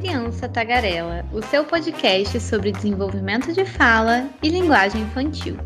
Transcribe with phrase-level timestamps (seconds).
[0.00, 5.58] Criança Tagarela, o seu podcast sobre desenvolvimento de fala e linguagem infantil.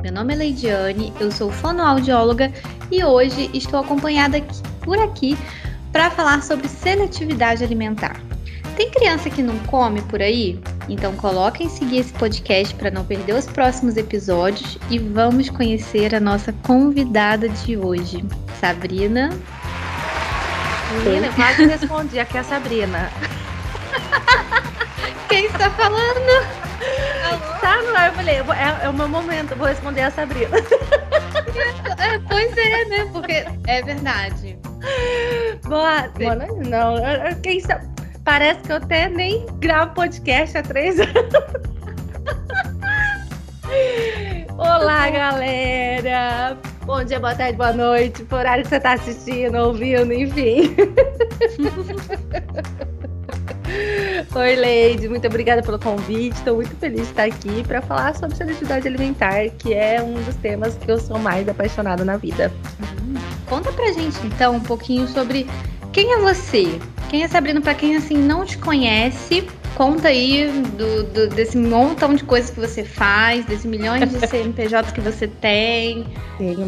[0.00, 2.52] Meu nome é Leidiane, eu sou fonoaudióloga
[2.88, 5.36] e hoje estou acompanhada aqui, por aqui
[5.90, 8.22] para falar sobre seletividade alimentar.
[8.76, 10.60] Tem criança que não come por aí?
[10.88, 16.20] Então coloquem seguir esse podcast para não perder os próximos episódios e vamos conhecer a
[16.20, 18.24] nossa convidada de hoje,
[18.60, 19.30] Sabrina.
[21.02, 23.10] Menina, quase respondi aqui a Sabrina.
[25.30, 26.44] Quem está falando?
[27.60, 30.56] Tá no ar, eu falei, é, é o meu momento, vou responder a Sabrina.
[31.98, 33.08] É, pois é, né?
[33.12, 34.58] Porque é verdade.
[35.68, 36.96] Boa, boa não,
[37.42, 37.80] quem está...
[38.24, 41.14] Parece que eu até nem gravo podcast há três anos.
[44.58, 46.58] Olá, galera!
[46.84, 50.74] Bom dia, boa tarde, boa noite, por horário que você está assistindo, ouvindo, enfim.
[54.34, 56.36] Oi, Leide, muito obrigada pelo convite.
[56.36, 60.36] Estou muito feliz de estar aqui para falar sobre seletividade alimentar, que é um dos
[60.36, 62.52] temas que eu sou mais apaixonada na vida.
[63.02, 63.14] Hum,
[63.46, 65.46] conta pra gente então um pouquinho sobre
[65.92, 66.80] quem é você?
[67.08, 69.46] Quem é Sabrina para quem assim não te conhece?
[69.80, 74.92] Conta aí do, do, desse montão de coisas que você faz, desses milhões de CNPJs
[74.92, 76.06] que você tem.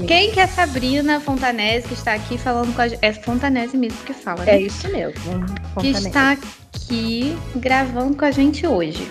[0.08, 2.98] Quem que é Sabrina Fontanese que está aqui falando com a gente?
[3.02, 4.52] É Fontanese mesmo que fala, né?
[4.52, 5.12] É isso mesmo.
[5.74, 5.76] Fontanese.
[5.76, 9.06] Que está aqui gravando com a gente hoje.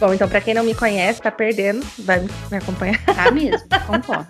[0.00, 2.18] Bom, então para quem não me conhece, tá perdendo, vai
[2.50, 3.00] me acompanhar.
[3.04, 4.26] Tá mesmo, concordo.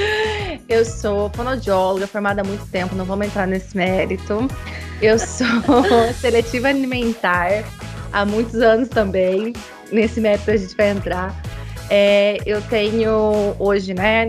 [0.66, 4.48] Eu sou fonoaudióloga, formada há muito tempo, não vamos entrar nesse mérito.
[5.02, 5.46] Eu sou
[6.18, 7.62] seletiva alimentar
[8.16, 9.52] há muitos anos também.
[9.92, 11.42] Nesse mérito a gente vai entrar.
[11.90, 14.28] É, eu tenho hoje, né,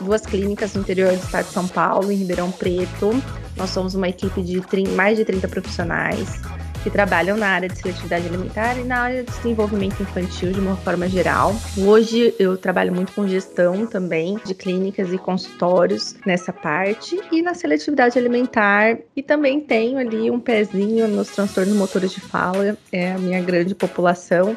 [0.00, 3.10] duas clínicas no interior do estado de São Paulo, em Ribeirão Preto.
[3.56, 4.60] Nós somos uma equipe de
[4.96, 6.40] mais de 30 profissionais
[6.86, 10.76] que trabalham na área de seletividade alimentar e na área de desenvolvimento infantil de uma
[10.76, 11.52] forma geral.
[11.76, 17.54] Hoje eu trabalho muito com gestão também de clínicas e consultórios nessa parte e na
[17.54, 23.18] seletividade alimentar e também tenho ali um pezinho nos transtornos motores de fala, é a
[23.18, 24.56] minha grande população.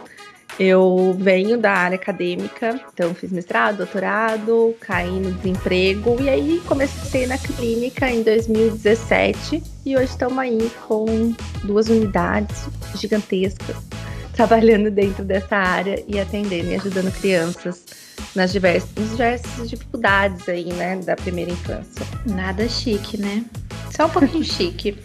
[0.59, 7.25] Eu venho da área acadêmica, então fiz mestrado, doutorado, caí no desemprego e aí comecei
[7.25, 11.33] na clínica em 2017 e hoje estamos aí com
[11.63, 13.77] duas unidades gigantescas
[14.33, 17.85] trabalhando dentro dessa área e atendendo e ajudando crianças
[18.35, 22.05] nas diversas, nas diversas dificuldades aí, né, da primeira infância.
[22.25, 23.45] Nada chique, né?
[23.95, 24.97] Só um pouquinho chique.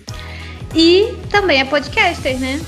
[0.75, 2.61] E também é podcaster, né?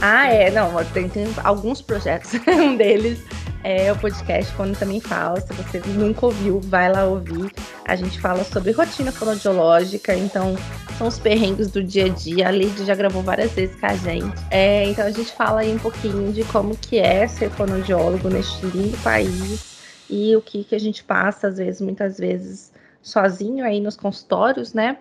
[0.00, 2.32] Ah, é, não, tem, tem alguns projetos.
[2.48, 3.22] um deles
[3.62, 5.40] é o podcast Quando Também Fala.
[5.40, 7.52] Se você nunca ouviu, vai lá ouvir.
[7.84, 10.56] A gente fala sobre rotina fonoaudiológica, então
[10.96, 12.48] são os perrengues do dia a dia.
[12.48, 14.40] A Lady já gravou várias vezes com a gente.
[14.50, 18.64] É, então a gente fala aí um pouquinho de como que é ser fonoaudiólogo neste
[18.66, 22.72] lindo país e o que, que a gente passa, às vezes, muitas vezes,
[23.02, 24.98] sozinho aí nos consultórios, né?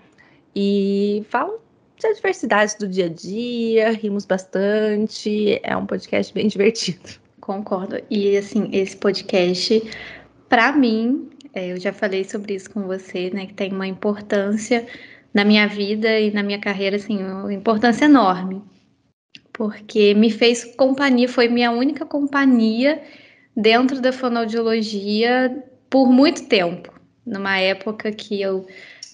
[0.56, 1.58] E fala
[2.08, 7.20] as diversidades do dia a dia, rimos bastante, é um podcast bem divertido.
[7.40, 8.00] Concordo.
[8.10, 9.82] E assim, esse podcast,
[10.48, 14.86] para mim, é, eu já falei sobre isso com você, né, que tem uma importância
[15.34, 18.62] na minha vida e na minha carreira, assim, uma importância enorme.
[19.54, 23.02] Porque me fez companhia, foi minha única companhia
[23.56, 26.94] dentro da fonoaudiologia por muito tempo.
[27.26, 28.66] Numa época que eu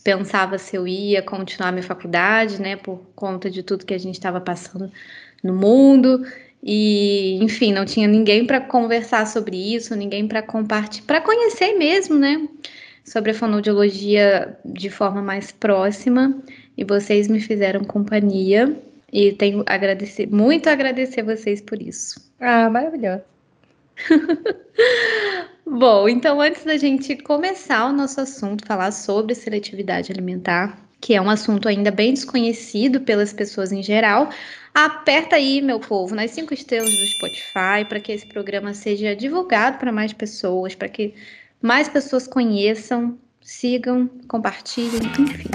[0.05, 4.13] pensava se eu ia continuar minha faculdade, né, por conta de tudo que a gente
[4.13, 4.91] estava passando
[5.43, 6.23] no mundo.
[6.61, 12.16] E, enfim, não tinha ninguém para conversar sobre isso, ninguém para compartilhar, para conhecer mesmo,
[12.19, 12.47] né,
[13.03, 16.39] sobre a fonoaudiologia de forma mais próxima.
[16.77, 18.79] E vocês me fizeram companhia
[19.11, 22.31] e tenho agradecer, muito a agradecer vocês por isso.
[22.39, 23.23] Ah, maravilhoso.
[25.67, 31.21] Bom, então antes da gente começar o nosso assunto, falar sobre seletividade alimentar, que é
[31.21, 34.29] um assunto ainda bem desconhecido pelas pessoas em geral,
[34.75, 39.79] aperta aí, meu povo, nas cinco estrelas do Spotify para que esse programa seja divulgado
[39.79, 41.16] para mais pessoas, para que
[41.59, 45.49] mais pessoas conheçam, sigam, compartilhem, enfim.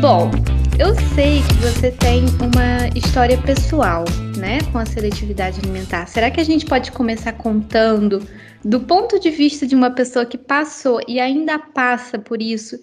[0.00, 0.30] Bom,
[0.78, 4.04] eu sei que você tem uma história pessoal,
[4.36, 6.06] né, com a seletividade alimentar.
[6.06, 8.26] Será que a gente pode começar contando
[8.62, 12.78] do ponto de vista de uma pessoa que passou e ainda passa por isso,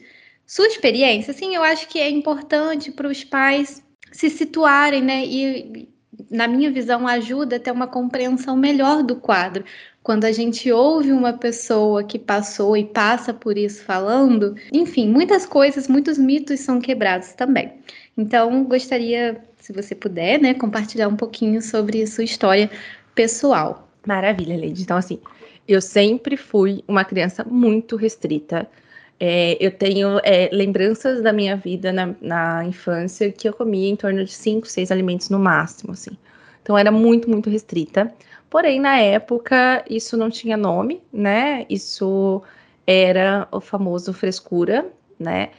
[0.45, 1.33] sua experiência?
[1.33, 5.87] Sim, eu acho que é importante para os pais se situarem, né, e
[6.31, 9.63] na minha visão ajuda a ter uma compreensão melhor do quadro.
[10.03, 15.45] Quando a gente ouve uma pessoa que passou e passa por isso falando, enfim, muitas
[15.45, 17.71] coisas, muitos mitos são quebrados também.
[18.17, 22.69] Então, gostaria, se você puder, né, compartilhar um pouquinho sobre sua história
[23.15, 23.87] pessoal.
[24.05, 24.83] Maravilha, Leide.
[24.83, 25.19] Então, assim,
[25.65, 28.69] eu sempre fui uma criança muito restrita.
[29.17, 33.95] É, eu tenho é, lembranças da minha vida na, na, infância que eu comia em
[33.95, 36.17] torno de cinco, seis alimentos no máximo, assim.
[36.61, 38.13] Então era muito, muito restrita.
[38.53, 41.65] Porém, na época, isso não tinha nome, né?
[41.67, 42.43] Isso
[42.85, 45.49] era o famoso frescura, né?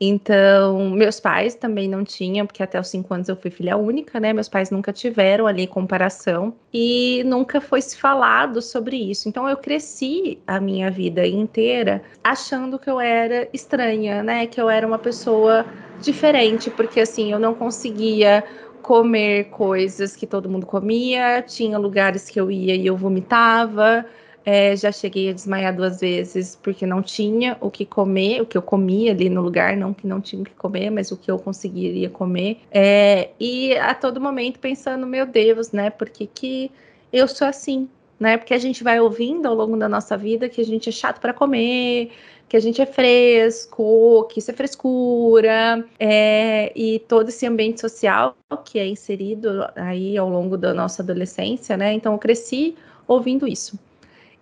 [0.00, 4.20] Então, meus pais também não tinham, porque até os cinco anos eu fui filha única,
[4.20, 4.32] né?
[4.32, 9.28] Meus pais nunca tiveram ali comparação e nunca foi se falado sobre isso.
[9.28, 14.46] Então, eu cresci a minha vida inteira achando que eu era estranha, né?
[14.46, 15.66] Que eu era uma pessoa
[15.98, 18.44] diferente, porque assim, eu não conseguia
[18.84, 24.04] comer coisas que todo mundo comia, tinha lugares que eu ia e eu vomitava.
[24.44, 28.58] É, já cheguei a desmaiar duas vezes porque não tinha o que comer, o que
[28.58, 31.30] eu comia ali no lugar, não que não tinha o que comer, mas o que
[31.30, 32.60] eu conseguiria comer.
[32.70, 35.88] É, e a todo momento pensando, meu Deus, né?
[35.88, 36.70] Por que, que
[37.10, 37.88] eu sou assim?
[38.20, 38.36] Né?
[38.36, 41.20] Porque a gente vai ouvindo ao longo da nossa vida que a gente é chato
[41.20, 42.10] para comer,
[42.48, 48.36] que a gente é fresco, que isso é frescura, é, e todo esse ambiente social
[48.64, 51.92] que é inserido aí ao longo da nossa adolescência, né?
[51.92, 52.76] Então eu cresci
[53.06, 53.78] ouvindo isso.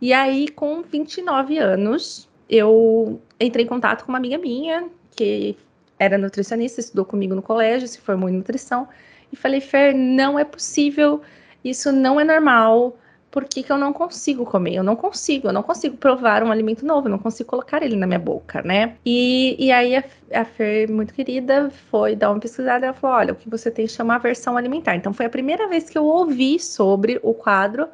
[0.00, 5.56] E aí, com 29 anos, eu entrei em contato com uma amiga minha, que
[5.98, 8.88] era nutricionista, estudou comigo no colégio, se formou em nutrição,
[9.32, 11.22] e falei, Fer, não é possível,
[11.64, 12.96] isso não é normal,
[13.32, 14.74] por que, que eu não consigo comer?
[14.74, 17.96] Eu não consigo, eu não consigo provar um alimento novo, eu não consigo colocar ele
[17.96, 18.94] na minha boca, né?
[19.06, 23.16] E, e aí a, a Fer, muito querida, foi dar uma pesquisada e ela falou:
[23.16, 24.96] olha, o que você tem chama aversão alimentar.
[24.96, 27.88] Então foi a primeira vez que eu ouvi sobre o quadro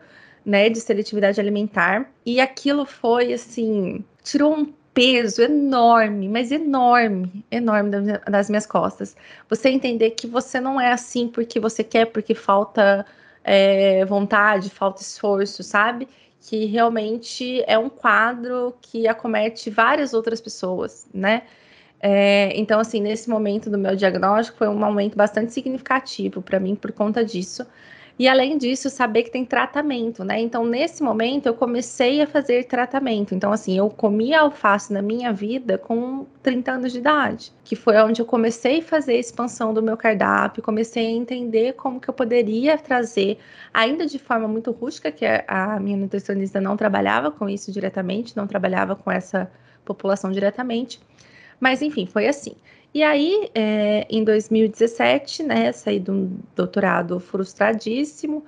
[0.45, 2.11] né, de seletividade alimentar.
[2.27, 7.93] E aquilo foi assim, tirou um peso enorme, mas enorme, enorme
[8.29, 9.17] das minhas costas.
[9.49, 13.07] Você entender que você não é assim porque você quer, porque falta
[13.49, 16.07] é, vontade, falta esforço, sabe?
[16.39, 21.45] Que realmente é um quadro que acomete várias outras pessoas, né?
[21.99, 26.75] É, então, assim, nesse momento do meu diagnóstico foi um momento bastante significativo para mim
[26.77, 27.67] por conta disso.
[28.19, 30.41] E além disso, saber que tem tratamento, né?
[30.41, 33.33] Então, nesse momento, eu comecei a fazer tratamento.
[33.33, 37.97] Então, assim, eu comia alface na minha vida com 30 anos de idade, que foi
[37.99, 42.09] onde eu comecei a fazer a expansão do meu cardápio, comecei a entender como que
[42.11, 43.39] eu poderia trazer,
[43.73, 48.49] ainda de forma muito rústica, que a minha nutricionista não trabalhava com isso diretamente, não
[48.49, 49.49] trabalhava com essa
[49.85, 51.01] população diretamente.
[51.61, 52.57] Mas, enfim, foi assim.
[52.95, 58.45] E aí, é, em 2017, né, saí de um doutorado frustradíssimo,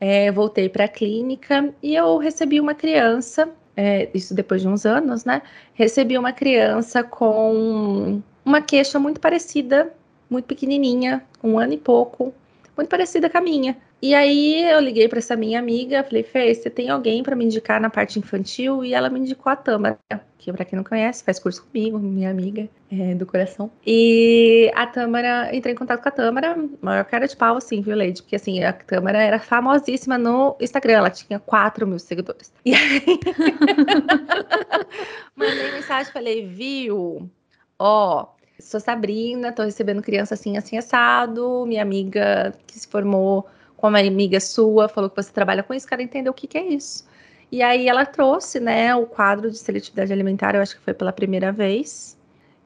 [0.00, 4.84] é, voltei para a clínica e eu recebi uma criança, é, isso depois de uns
[4.84, 5.42] anos, né?
[5.74, 9.92] Recebi uma criança com uma queixa muito parecida,
[10.28, 12.34] muito pequenininha, um ano e pouco,
[12.76, 13.76] muito parecida com a minha.
[14.02, 17.44] E aí eu liguei para essa minha amiga, falei, Fê, você tem alguém para me
[17.44, 18.84] indicar na parte infantil?
[18.84, 19.98] E ela me indicou a Tâmara,
[20.38, 23.70] que para quem não conhece, faz curso comigo, minha amiga é, do coração.
[23.86, 27.96] E a Tâmara, entrei em contato com a Tâmara, maior cara de pau, assim, viu,
[27.96, 28.22] Leide?
[28.22, 32.52] Porque assim, a Tâmara era famosíssima no Instagram, ela tinha 4 mil seguidores.
[32.64, 33.02] E aí,
[35.34, 37.30] mandei mensagem, falei, viu?
[37.78, 38.26] Ó,
[38.64, 44.00] sou Sabrina, tô recebendo criança assim, assim, assado, minha amiga que se formou com uma
[44.00, 47.06] amiga sua, falou que você trabalha com isso, quero entender o que, que é isso.
[47.52, 51.12] E aí ela trouxe, né, o quadro de seletividade alimentar, eu acho que foi pela
[51.12, 52.18] primeira vez.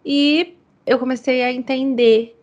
[0.04, 2.34] E eu comecei a entender.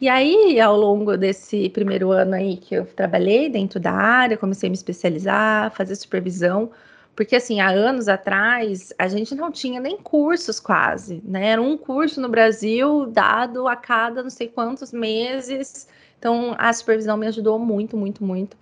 [0.00, 4.68] E aí, ao longo desse primeiro ano aí que eu trabalhei dentro da área, comecei
[4.68, 6.70] a me especializar, fazer supervisão,
[7.16, 11.48] porque assim, há anos atrás, a gente não tinha nem cursos quase, né?
[11.48, 17.16] Era um curso no Brasil dado a cada não sei quantos meses então, a supervisão
[17.16, 18.56] me ajudou muito, muito, muito.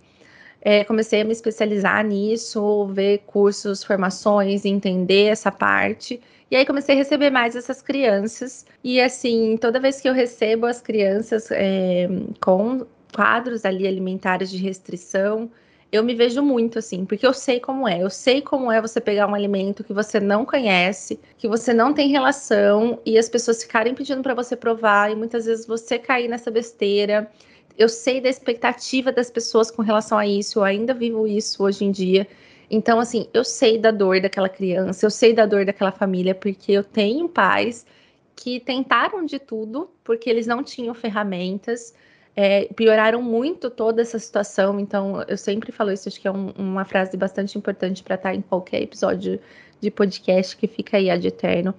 [0.60, 6.20] É, comecei a me especializar nisso, ver cursos, formações, entender essa parte.
[6.50, 8.66] E aí comecei a receber mais essas crianças.
[8.82, 12.08] E assim, toda vez que eu recebo as crianças é,
[12.40, 15.50] com quadros ali alimentares de restrição,
[15.94, 18.02] eu me vejo muito assim, porque eu sei como é.
[18.02, 21.94] Eu sei como é você pegar um alimento que você não conhece, que você não
[21.94, 26.26] tem relação e as pessoas ficarem pedindo para você provar e muitas vezes você cair
[26.26, 27.30] nessa besteira.
[27.78, 31.84] Eu sei da expectativa das pessoas com relação a isso, eu ainda vivo isso hoje
[31.84, 32.26] em dia.
[32.68, 36.72] Então, assim, eu sei da dor daquela criança, eu sei da dor daquela família, porque
[36.72, 37.86] eu tenho pais
[38.34, 41.94] que tentaram de tudo, porque eles não tinham ferramentas
[42.36, 44.80] é, pioraram muito toda essa situação.
[44.80, 48.34] Então, eu sempre falo isso, acho que é um, uma frase bastante importante para estar
[48.34, 49.40] em qualquer episódio
[49.80, 51.74] de podcast que fica aí ad eterno.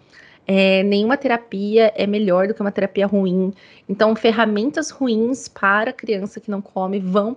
[0.48, 3.52] É, nenhuma terapia é melhor do que uma terapia ruim.
[3.90, 7.34] Então, ferramentas ruins para criança que não come vão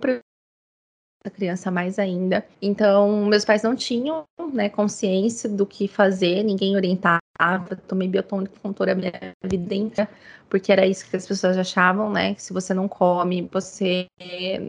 [1.21, 2.45] para a criança mais ainda.
[2.61, 4.23] Então, meus pais não tinham
[4.53, 7.19] né, consciência do que fazer, ninguém orientava.
[7.87, 10.09] Tomei biotônico com toda a minha vida inteira,
[10.49, 12.33] porque era isso que as pessoas achavam, né?
[12.33, 14.07] Que se você não come, você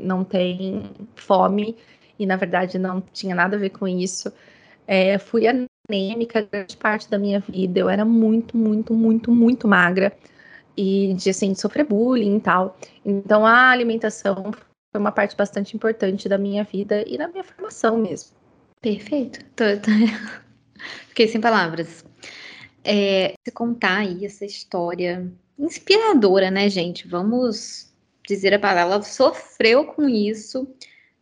[0.04, 1.76] não tem fome.
[2.18, 4.32] E na verdade não tinha nada a ver com isso.
[4.86, 7.80] É, fui anêmica grande parte da minha vida.
[7.80, 10.12] Eu era muito, muito, muito, muito magra
[10.76, 12.76] e de assim de sofrer bullying e tal.
[13.04, 14.52] Então a alimentação
[14.90, 18.30] foi uma parte bastante importante da minha vida e da minha formação mesmo.
[18.80, 19.44] Perfeito.
[19.54, 19.90] Tô, tô...
[21.08, 22.04] Fiquei sem palavras.
[22.82, 27.06] É, se contar aí essa história inspiradora, né, gente?
[27.06, 27.92] Vamos
[28.26, 28.94] dizer a palavra.
[28.94, 30.66] Ela sofreu com isso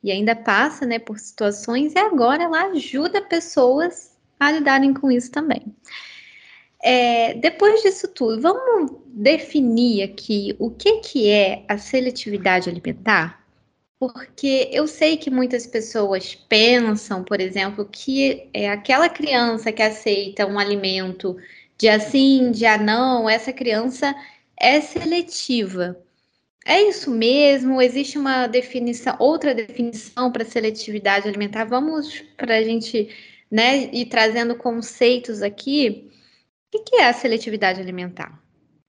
[0.03, 5.31] e ainda passa, né, por situações e agora ela ajuda pessoas a lidarem com isso
[5.31, 5.75] também.
[6.81, 13.45] É, depois disso tudo, vamos definir aqui o que, que é a seletividade alimentar?
[13.99, 20.47] Porque eu sei que muitas pessoas pensam, por exemplo, que é aquela criança que aceita
[20.47, 21.37] um alimento
[21.77, 24.15] de assim, de não, essa criança
[24.57, 26.01] é seletiva.
[26.65, 27.81] É isso mesmo?
[27.81, 31.65] Existe uma definição, outra definição para seletividade alimentar?
[31.65, 33.09] Vamos para a gente
[33.51, 36.11] né, ir trazendo conceitos aqui.
[36.75, 38.39] O que é a seletividade alimentar?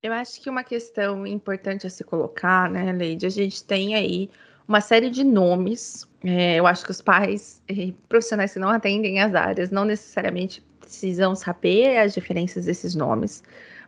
[0.04, 4.30] Eu acho que uma questão importante a se colocar, né, Leide, a gente tem aí
[4.70, 6.08] uma série de nomes.
[6.24, 10.64] É, eu acho que os pais e profissionais que não atendem as áreas não necessariamente
[10.80, 13.44] precisam saber as diferenças desses nomes,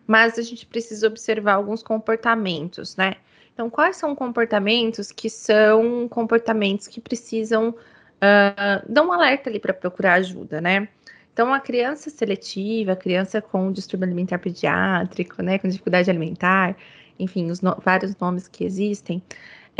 [0.07, 3.15] mas a gente precisa observar alguns comportamentos, né?
[3.53, 9.73] Então, quais são comportamentos que são comportamentos que precisam uh, dar um alerta ali para
[9.73, 10.87] procurar ajuda, né?
[11.33, 16.75] Então, a criança seletiva, a criança com distúrbio alimentar pediátrico, né, com dificuldade alimentar,
[17.17, 19.21] enfim, os no vários nomes que existem,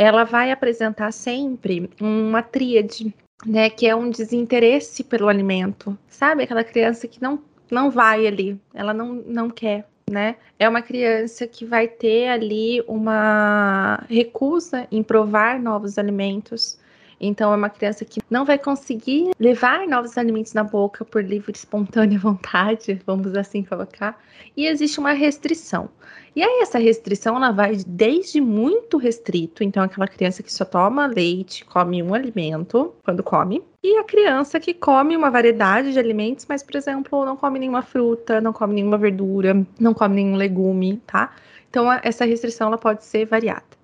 [0.02, 3.14] ela vai apresentar sempre uma tríade,
[3.46, 6.42] né, que é um desinteresse pelo alimento, sabe?
[6.42, 7.40] Aquela criança que não,
[7.70, 10.36] não vai ali, ela não, não quer, né?
[10.58, 16.78] É uma criança que vai ter ali uma recusa em provar novos alimentos,
[17.24, 21.52] então, é uma criança que não vai conseguir levar novos alimentos na boca por livre,
[21.54, 24.20] espontânea vontade, vamos assim colocar.
[24.56, 25.88] E existe uma restrição.
[26.34, 31.06] E aí, essa restrição, ela vai desde muito restrito, então, aquela criança que só toma
[31.06, 36.44] leite, come um alimento quando come, e a criança que come uma variedade de alimentos,
[36.48, 41.00] mas, por exemplo, não come nenhuma fruta, não come nenhuma verdura, não come nenhum legume,
[41.06, 41.32] tá?
[41.70, 43.81] Então, essa restrição, ela pode ser variada.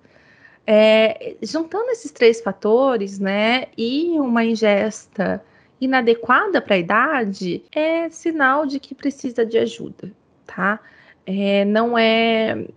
[0.71, 5.43] É, juntando esses três fatores, né, e uma ingesta
[5.81, 10.11] inadequada para a idade, é sinal de que precisa de ajuda,
[10.45, 10.79] tá?
[11.25, 12.67] É, não é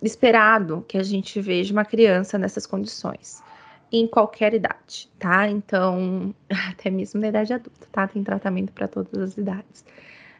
[0.00, 3.42] esperado que a gente veja uma criança nessas condições
[3.90, 5.48] em qualquer idade, tá?
[5.48, 6.32] Então,
[6.70, 8.06] até mesmo na idade adulta, tá?
[8.06, 9.84] Tem tratamento para todas as idades.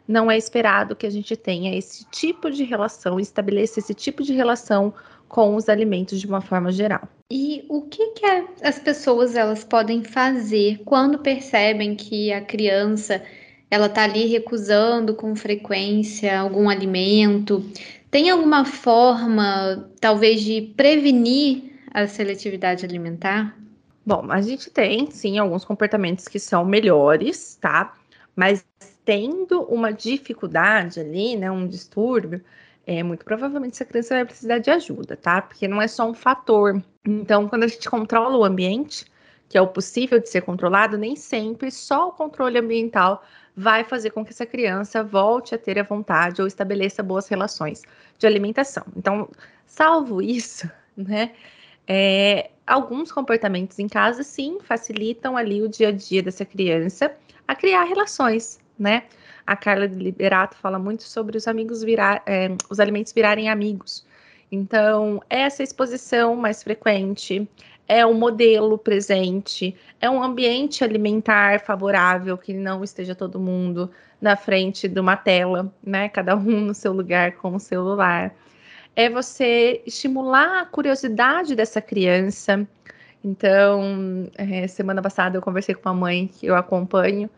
[0.06, 4.32] Não é esperado que a gente tenha esse tipo de relação, estabeleça esse tipo de
[4.32, 4.94] relação
[5.30, 7.08] com os alimentos de uma forma geral.
[7.30, 8.26] E o que, que
[8.62, 13.22] as pessoas elas podem fazer quando percebem que a criança
[13.70, 17.64] ela está ali recusando com frequência algum alimento?
[18.10, 23.56] Tem alguma forma, talvez, de prevenir a seletividade alimentar?
[24.04, 27.94] Bom, a gente tem sim alguns comportamentos que são melhores, tá?
[28.34, 28.64] Mas
[29.04, 32.42] tendo uma dificuldade ali, né, um distúrbio,
[32.86, 35.42] é, muito provavelmente essa criança vai precisar de ajuda, tá?
[35.42, 36.82] Porque não é só um fator.
[37.06, 39.04] Então, quando a gente controla o ambiente,
[39.48, 43.22] que é o possível de ser controlado, nem sempre só o controle ambiental
[43.56, 47.82] vai fazer com que essa criança volte a ter a vontade ou estabeleça boas relações
[48.18, 48.84] de alimentação.
[48.96, 49.28] Então,
[49.66, 51.32] salvo isso, né?
[51.86, 57.12] É, alguns comportamentos em casa, sim, facilitam ali o dia a dia dessa criança
[57.46, 59.04] a criar relações, né?
[59.46, 64.06] A Carla Liberato fala muito sobre os amigos virar, é, os alimentos virarem amigos.
[64.52, 67.48] Então, essa exposição mais frequente
[67.86, 74.36] é um modelo presente, é um ambiente alimentar favorável, que não esteja todo mundo na
[74.36, 76.08] frente de uma tela, né?
[76.08, 78.32] Cada um no seu lugar com o celular.
[78.94, 82.66] É você estimular a curiosidade dessa criança.
[83.24, 87.28] Então, é, semana passada eu conversei com uma mãe que eu acompanho,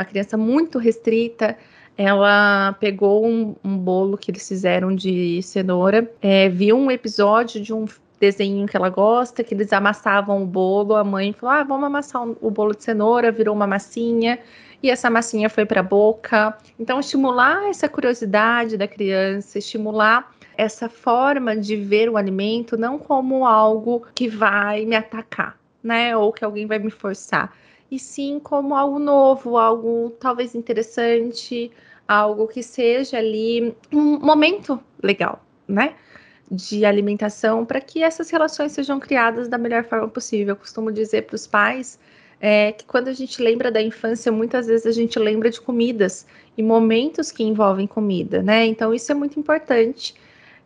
[0.00, 1.56] uma criança muito restrita.
[1.96, 7.74] Ela pegou um, um bolo que eles fizeram de cenoura, é, viu um episódio de
[7.74, 7.84] um
[8.18, 10.94] desenho que ela gosta, que eles amassavam o bolo.
[10.94, 14.38] A mãe falou: ah, vamos amassar o bolo de cenoura, virou uma massinha.
[14.82, 16.56] E essa massinha foi para a boca.
[16.78, 23.46] Então, estimular essa curiosidade da criança, estimular essa forma de ver o alimento não como
[23.46, 26.16] algo que vai me atacar, né?
[26.16, 27.52] Ou que alguém vai me forçar,
[27.90, 31.70] e sim como algo novo, algo talvez interessante,
[32.06, 35.94] algo que seja ali um momento legal, né?
[36.50, 40.52] De alimentação para que essas relações sejam criadas da melhor forma possível.
[40.52, 41.98] Eu costumo dizer para os pais
[42.40, 46.26] é, que quando a gente lembra da infância, muitas vezes a gente lembra de comidas
[46.56, 48.66] e momentos que envolvem comida, né?
[48.66, 50.14] Então isso é muito importante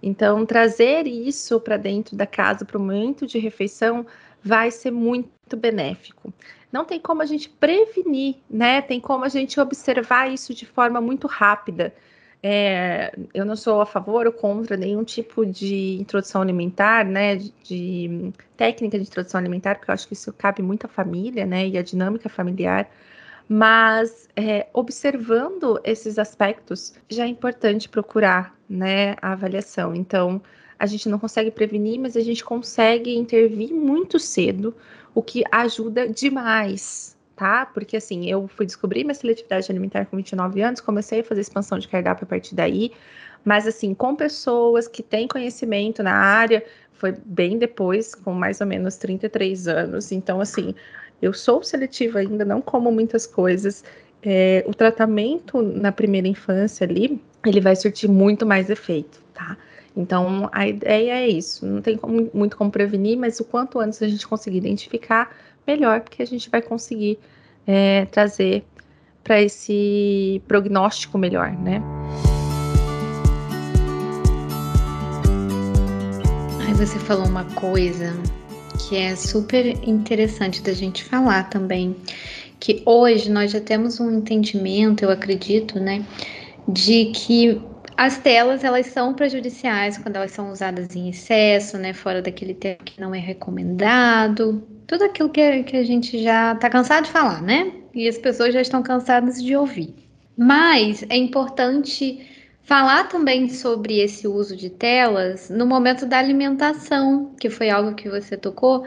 [0.07, 4.05] então, trazer isso para dentro da casa, para o momento de refeição,
[4.43, 6.31] vai ser muito benéfico.
[6.75, 8.83] Não tem como a gente prevenir, né?
[8.83, 11.95] Tem como a gente observar isso de forma muito rápida.
[12.43, 17.37] É, eu não sou a favor ou contra nenhum tipo de introdução alimentar, né?
[17.37, 21.47] De, de técnica de introdução alimentar, porque eu acho que isso cabe muito à família,
[21.47, 21.69] né?
[21.69, 22.91] E à dinâmica familiar.
[23.49, 29.95] Mas é, observando esses aspectos, já é importante procurar né, a avaliação.
[29.95, 30.43] Então,
[30.77, 34.75] a gente não consegue prevenir, mas a gente consegue intervir muito cedo,
[35.15, 37.67] o que ajuda demais, tá?
[37.67, 41.79] Porque assim, eu fui descobrir minha seletividade alimentar com 29 anos, comecei a fazer expansão
[41.79, 42.93] de cardápio a partir daí,
[43.45, 48.67] mas assim, com pessoas que têm conhecimento na área, foi bem depois, com mais ou
[48.67, 50.11] menos 33 anos.
[50.11, 50.75] Então, assim,
[51.21, 53.85] eu sou seletiva ainda, não como muitas coisas.
[54.23, 59.57] É, o tratamento na primeira infância ali, ele vai surtir muito mais efeito, tá?
[59.97, 61.65] Então, a ideia é isso.
[61.65, 65.31] Não tem como, muito como prevenir, mas o quanto antes a gente conseguir identificar,
[65.67, 67.19] melhor, porque a gente vai conseguir
[67.67, 68.65] é, trazer
[69.23, 71.81] para esse prognóstico melhor, né?
[76.67, 78.13] Aí você falou uma coisa
[78.79, 81.97] que é super interessante da gente falar também,
[82.59, 86.05] que hoje nós já temos um entendimento, eu acredito, né,
[86.69, 87.61] de que
[87.97, 92.85] as telas elas são prejudiciais quando elas são usadas em excesso, né, fora daquele tempo
[92.85, 97.43] que não é recomendado, tudo aquilo que, que a gente já está cansado de falar,
[97.43, 99.95] né, e as pessoas já estão cansadas de ouvir.
[100.37, 102.27] Mas é importante
[102.65, 108.09] Falar também sobre esse uso de telas no momento da alimentação, que foi algo que
[108.09, 108.87] você tocou,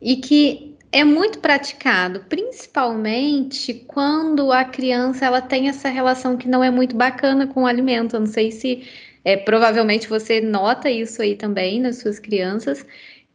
[0.00, 6.64] e que é muito praticado, principalmente quando a criança ela tem essa relação que não
[6.64, 8.16] é muito bacana com o alimento.
[8.16, 8.88] Eu não sei se
[9.22, 12.86] é, provavelmente você nota isso aí também nas suas crianças,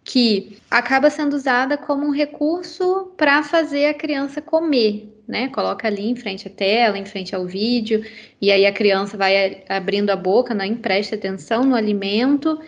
[0.03, 5.49] que acaba sendo usada como um recurso para fazer a criança comer, né?
[5.49, 8.03] Coloca ali em frente à tela, em frente ao vídeo,
[8.41, 10.75] e aí a criança vai abrindo a boca, não né?
[10.81, 12.59] presta atenção no alimento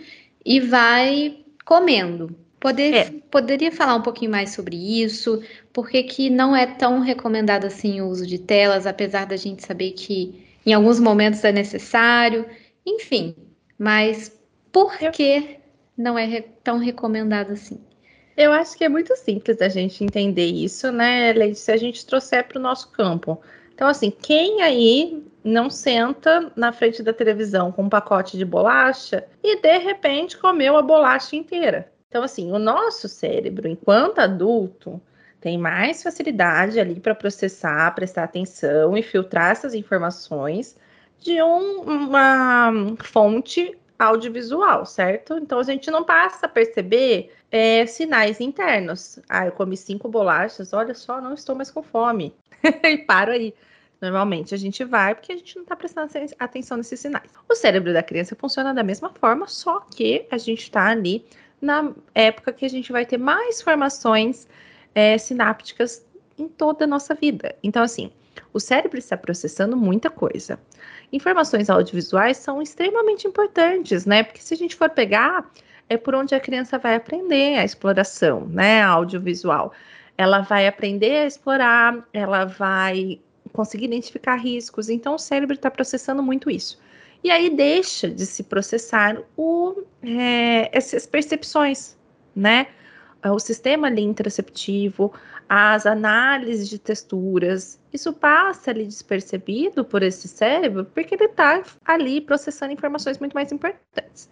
[0.46, 2.43] e vai comendo.
[2.64, 3.12] Poder, é.
[3.30, 5.44] Poderia falar um pouquinho mais sobre isso?
[5.74, 9.66] Por que, que não é tão recomendado assim o uso de telas, apesar da gente
[9.66, 12.46] saber que em alguns momentos é necessário?
[12.86, 13.36] Enfim,
[13.78, 14.32] mas
[14.72, 15.58] por que
[15.98, 17.82] não é tão recomendado assim?
[18.38, 22.06] Eu acho que é muito simples a gente entender isso, né, Leite, se a gente
[22.06, 23.42] trouxer para o nosso campo.
[23.76, 29.28] Então, assim, quem aí não senta na frente da televisão com um pacote de bolacha
[29.44, 31.92] e de repente comeu a bolacha inteira?
[32.14, 35.02] Então, assim, o nosso cérebro, enquanto adulto,
[35.42, 40.78] tem mais facilidade ali para processar, prestar atenção e filtrar essas informações
[41.20, 42.72] de um, uma
[43.02, 45.40] fonte audiovisual, certo?
[45.40, 49.18] Então a gente não passa a perceber é, sinais internos.
[49.28, 52.32] Ah, eu comi cinco bolachas, olha só, não estou mais com fome.
[52.84, 53.56] e paro aí.
[54.00, 57.32] Normalmente a gente vai porque a gente não está prestando atenção nesses sinais.
[57.50, 61.26] O cérebro da criança funciona da mesma forma, só que a gente está ali
[61.64, 64.48] na época que a gente vai ter mais formações
[64.94, 66.06] é, sinápticas
[66.38, 67.56] em toda a nossa vida.
[67.64, 68.12] Então, assim,
[68.52, 70.60] o cérebro está processando muita coisa.
[71.12, 74.24] Informações audiovisuais são extremamente importantes, né?
[74.24, 75.50] Porque se a gente for pegar,
[75.88, 78.82] é por onde a criança vai aprender a exploração, né?
[78.82, 79.72] A audiovisual.
[80.18, 83.20] Ela vai aprender a explorar, ela vai
[83.54, 84.90] conseguir identificar riscos.
[84.90, 86.78] Então, o cérebro está processando muito isso.
[87.24, 91.96] E aí deixa de se processar o, é, essas percepções,
[92.36, 92.68] né?
[93.26, 95.14] O sistema ali interoceptivo,
[95.48, 102.20] as análises de texturas, isso passa ali despercebido por esse cérebro, porque ele está ali
[102.20, 104.30] processando informações muito mais importantes.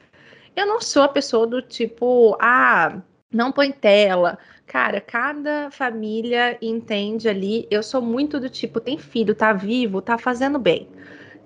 [0.54, 3.02] Eu não sou a pessoa do tipo, ah,
[3.32, 4.38] não põe tela.
[4.68, 7.68] Cara, cada família entende ali.
[7.72, 10.90] Eu sou muito do tipo, tem filho, tá vivo, tá fazendo bem.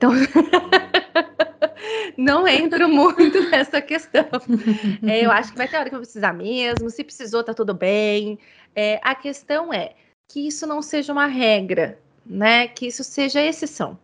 [0.05, 0.11] Então,
[2.17, 4.25] não entro muito nessa questão.
[5.07, 6.89] É, eu acho que vai ter hora que eu precisar mesmo.
[6.89, 8.39] Se precisou, tá tudo bem.
[8.75, 9.93] É, a questão é
[10.27, 12.67] que isso não seja uma regra, né?
[12.67, 13.97] Que isso seja exceção.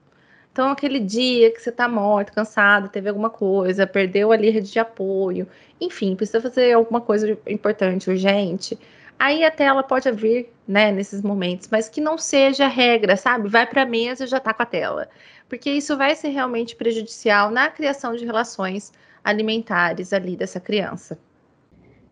[0.52, 4.80] Então, aquele dia que você tá morto, cansado, teve alguma coisa, perdeu ali rede de
[4.80, 5.48] apoio,
[5.80, 8.78] enfim, precisa fazer alguma coisa importante, urgente.
[9.22, 13.48] Aí até ela pode vir, né, nesses momentos, mas que não seja regra, sabe?
[13.48, 15.08] Vai para a mesa e já tá com a tela.
[15.48, 18.92] Porque isso vai ser realmente prejudicial na criação de relações
[19.24, 21.20] alimentares ali dessa criança.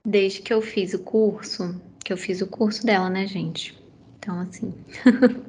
[0.06, 3.76] Desde que eu fiz o curso, que eu fiz o curso dela, né, gente?
[4.20, 4.72] Então, assim.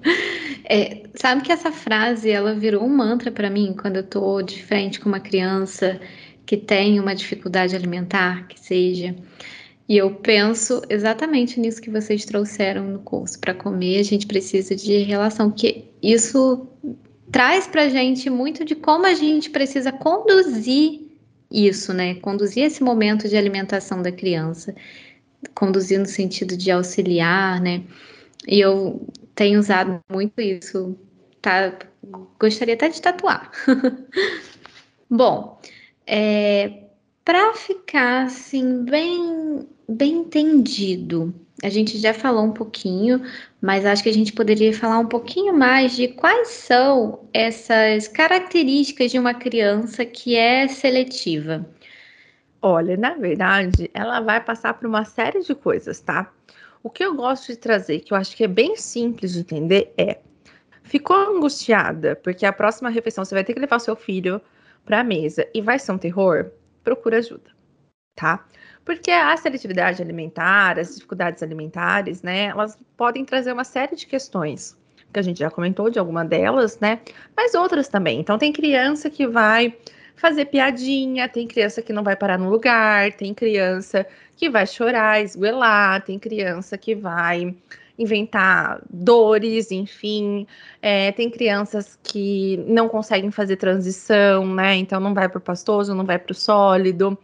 [0.65, 4.63] é, sabe que essa frase ela virou um mantra para mim quando eu tô de
[4.63, 6.01] frente com uma criança
[6.47, 9.15] que tem uma dificuldade alimentar, que seja.
[9.91, 13.41] E eu penso exatamente nisso que vocês trouxeram no curso.
[13.41, 16.69] Para comer, a gente precisa de relação, que isso
[17.33, 21.09] traz para a gente muito de como a gente precisa conduzir
[21.51, 22.15] isso, né?
[22.15, 24.77] Conduzir esse momento de alimentação da criança,
[25.57, 27.83] conduzir no sentido de auxiliar, né?
[28.47, 30.97] E eu tenho usado muito isso.
[31.43, 31.77] Tá?
[32.39, 33.51] Gostaria até de tatuar.
[35.11, 35.61] Bom,
[36.07, 36.80] é,
[37.31, 43.23] para ficar assim bem bem entendido, a gente já falou um pouquinho,
[43.63, 49.13] mas acho que a gente poderia falar um pouquinho mais de quais são essas características
[49.13, 51.65] de uma criança que é seletiva.
[52.61, 56.33] Olha, na verdade, ela vai passar por uma série de coisas, tá?
[56.83, 59.95] O que eu gosto de trazer, que eu acho que é bem simples de entender,
[59.97, 60.19] é:
[60.83, 64.41] ficou angustiada porque a próxima refeição você vai ter que levar seu filho
[64.85, 66.51] para a mesa e vai ser um terror?
[66.83, 67.51] Procura ajuda,
[68.17, 68.45] tá?
[68.85, 74.77] Porque a seletividade alimentar, as dificuldades alimentares, né, elas podem trazer uma série de questões,
[75.13, 77.01] que a gente já comentou de alguma delas, né,
[77.37, 78.19] mas outras também.
[78.21, 79.77] Então, tem criança que vai
[80.17, 85.23] fazer piadinha, tem criança que não vai parar no lugar, tem criança que vai chorar,
[85.23, 87.55] esguelar, tem criança que vai
[88.01, 90.47] inventar dores, enfim,
[90.83, 94.77] é, tem crianças que não conseguem fazer transição, né?
[94.77, 97.17] Então não vai para o pastoso, não vai para o sólido,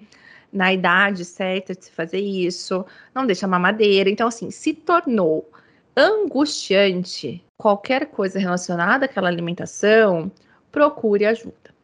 [0.53, 2.85] na idade certa de se fazer isso,
[3.15, 4.11] não deixa mamadeira.
[4.11, 5.51] Então, assim, se tornou
[5.97, 10.31] angustiante qualquer coisa relacionada àquela alimentação,
[10.71, 11.75] procure ajuda,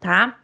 [0.00, 0.38] tá?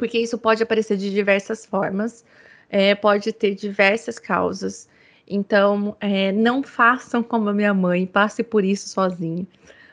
[0.00, 2.24] porque isso pode aparecer de diversas formas,
[2.70, 4.88] é, pode ter diversas causas.
[5.26, 9.46] Então, é, não façam como a minha mãe, passe por isso sozinho,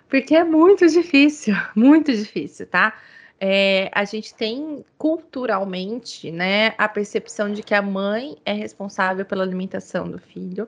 [0.09, 2.93] porque é muito difícil, muito difícil, tá?
[3.39, 9.43] É, a gente tem culturalmente, né, a percepção de que a mãe é responsável pela
[9.43, 10.67] alimentação do filho.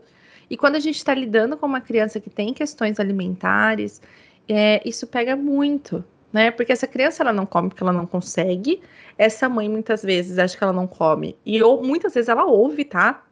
[0.49, 4.01] E quando a gente está lidando com uma criança que tem questões alimentares,
[4.47, 6.51] é, isso pega muito, né?
[6.51, 8.81] Porque essa criança ela não come porque ela não consegue.
[9.17, 12.83] Essa mãe muitas vezes acha que ela não come e ou muitas vezes ela ouve,
[12.83, 13.23] tá?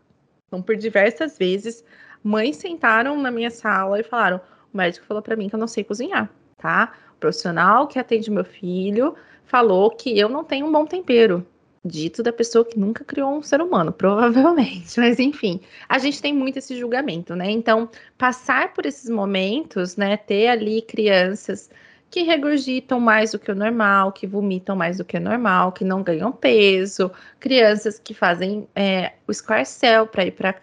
[0.48, 1.84] Então por diversas vezes
[2.24, 4.42] mães sentaram na minha sala e falaram:
[4.74, 6.94] "O médico falou para mim que eu não sei cozinhar, tá?
[7.16, 11.46] O profissional que atende meu filho falou que eu não tenho um bom tempero."
[11.86, 15.00] Dito da pessoa que nunca criou um ser humano, provavelmente.
[15.00, 17.50] Mas enfim, a gente tem muito esse julgamento, né?
[17.50, 20.18] Então, passar por esses momentos, né?
[20.18, 21.70] Ter ali crianças
[22.10, 25.84] que regurgitam mais do que o normal, que vomitam mais do que o normal, que
[25.84, 30.56] não ganham peso, crianças que fazem é, o escarcel para ir para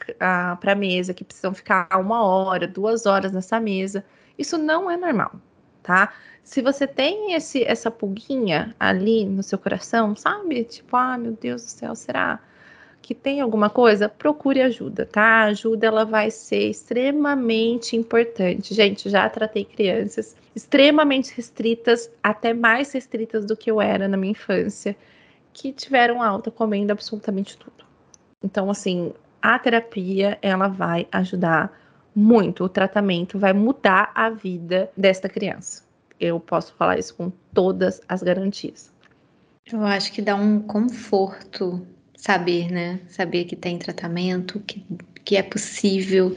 [0.72, 4.04] a mesa, que precisam ficar uma hora, duas horas nessa mesa.
[4.38, 5.32] Isso não é normal,
[5.82, 6.12] tá?
[6.42, 10.64] Se você tem esse, essa pulguinha ali no seu coração, sabe?
[10.64, 12.40] Tipo, ah, meu Deus do céu, será?
[13.04, 15.20] Que tem alguma coisa, procure ajuda, tá?
[15.20, 18.72] A ajuda ela vai ser extremamente importante.
[18.72, 24.30] Gente, já tratei crianças extremamente restritas, até mais restritas do que eu era na minha
[24.30, 24.96] infância,
[25.52, 27.84] que tiveram alta comendo absolutamente tudo.
[28.42, 29.12] Então, assim,
[29.42, 31.78] a terapia ela vai ajudar
[32.16, 32.64] muito.
[32.64, 35.84] O tratamento vai mudar a vida desta criança.
[36.18, 38.90] Eu posso falar isso com todas as garantias.
[39.70, 43.00] Eu acho que dá um conforto saber, né?
[43.08, 44.84] Saber que tem tratamento, que,
[45.24, 46.36] que é possível,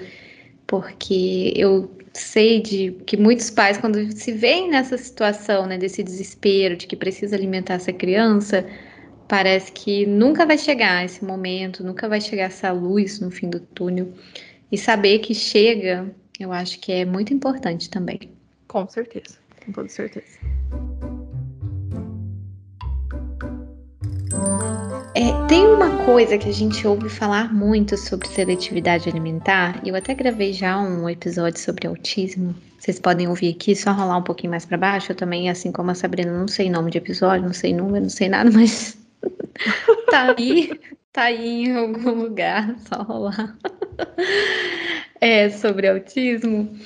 [0.65, 6.75] porque eu sei de que muitos pais, quando se veem nessa situação, né, desse desespero
[6.75, 8.65] de que precisa alimentar essa criança,
[9.27, 13.59] parece que nunca vai chegar esse momento, nunca vai chegar essa luz no fim do
[13.59, 14.13] túnel.
[14.71, 18.19] E saber que chega, eu acho que é muito importante também.
[18.67, 20.56] Com certeza, com toda certeza.
[25.17, 30.13] É, tem uma coisa que a gente ouve falar muito sobre seletividade alimentar, eu até
[30.13, 32.53] gravei já um episódio sobre autismo.
[32.77, 35.11] Vocês podem ouvir aqui, só rolar um pouquinho mais para baixo.
[35.11, 38.11] Eu também, assim como a Sabrina, não sei nome de episódio, não sei número, não
[38.11, 38.95] sei nada, mas
[40.11, 40.79] tá aí,
[41.11, 43.57] tá aí em algum lugar, só rolar.
[45.19, 46.77] É sobre autismo.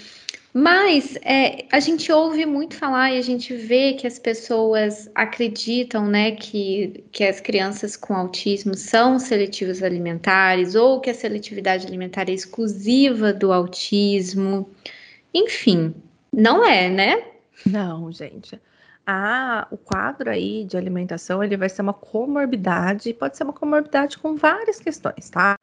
[0.54, 6.06] Mas é, a gente ouve muito falar e a gente vê que as pessoas acreditam
[6.08, 12.28] né, que, que as crianças com autismo são seletivas alimentares ou que a seletividade alimentar
[12.30, 14.70] é exclusiva do autismo.
[15.34, 15.96] Enfim,
[16.34, 17.24] não é, né?
[17.66, 18.60] Não, gente.
[19.08, 24.18] Ah, o quadro aí de alimentação ele vai ser uma comorbidade, pode ser uma comorbidade
[24.18, 25.58] com várias questões, tá?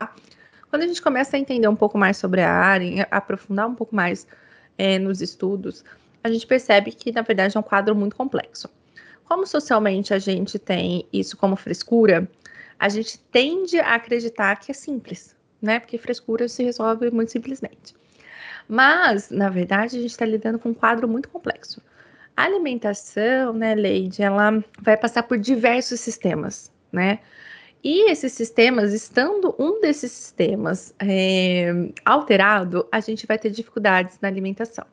[0.70, 3.94] Quando a gente começa a entender um pouco mais sobre a área, aprofundar um pouco
[3.94, 4.26] mais
[4.78, 5.84] é, nos estudos,
[6.22, 8.68] a gente percebe que, na verdade, é um quadro muito complexo.
[9.24, 12.26] Como socialmente a gente tem isso como frescura,
[12.78, 15.80] a gente tende a acreditar que é simples, né?
[15.80, 17.94] Porque frescura se resolve muito simplesmente.
[18.68, 21.82] Mas, na verdade, a gente está lidando com um quadro muito complexo.
[22.36, 27.18] A alimentação, né, Leide, ela vai passar por diversos sistemas, né?
[27.82, 31.72] E esses sistemas, estando um desses sistemas é,
[32.04, 34.84] alterado, a gente vai ter dificuldades na alimentação.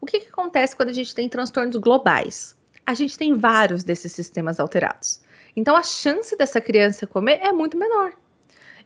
[0.00, 2.56] O que, que acontece quando a gente tem transtornos globais?
[2.86, 5.20] A gente tem vários desses sistemas alterados.
[5.56, 8.12] Então, a chance dessa criança comer é muito menor.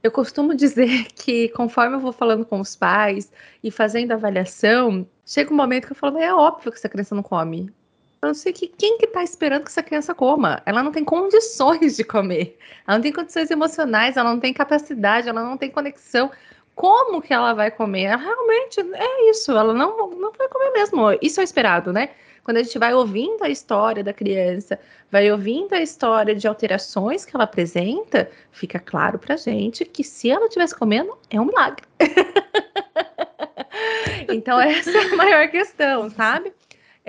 [0.03, 5.53] Eu costumo dizer que conforme eu vou falando com os pais e fazendo avaliação, chega
[5.53, 7.73] um momento que eu falo, é óbvio que essa criança não come.
[8.21, 10.61] Eu não sei que quem que tá esperando que essa criança coma?
[10.67, 12.59] Ela não tem condições de comer.
[12.87, 16.31] Ela não tem condições emocionais, ela não tem capacidade, ela não tem conexão.
[16.75, 18.05] Como que ela vai comer?
[18.05, 21.17] Ela realmente é isso, ela não, não vai comer mesmo.
[21.23, 22.11] Isso é esperado, né?
[22.43, 24.81] Quando a gente vai ouvindo a história da criança,
[25.13, 30.31] vai ouvindo a história de alterações que ela apresenta, fica claro pra gente que se
[30.31, 31.85] ela estivesse comendo, é um milagre.
[34.33, 36.53] então, essa é a maior questão, sabe?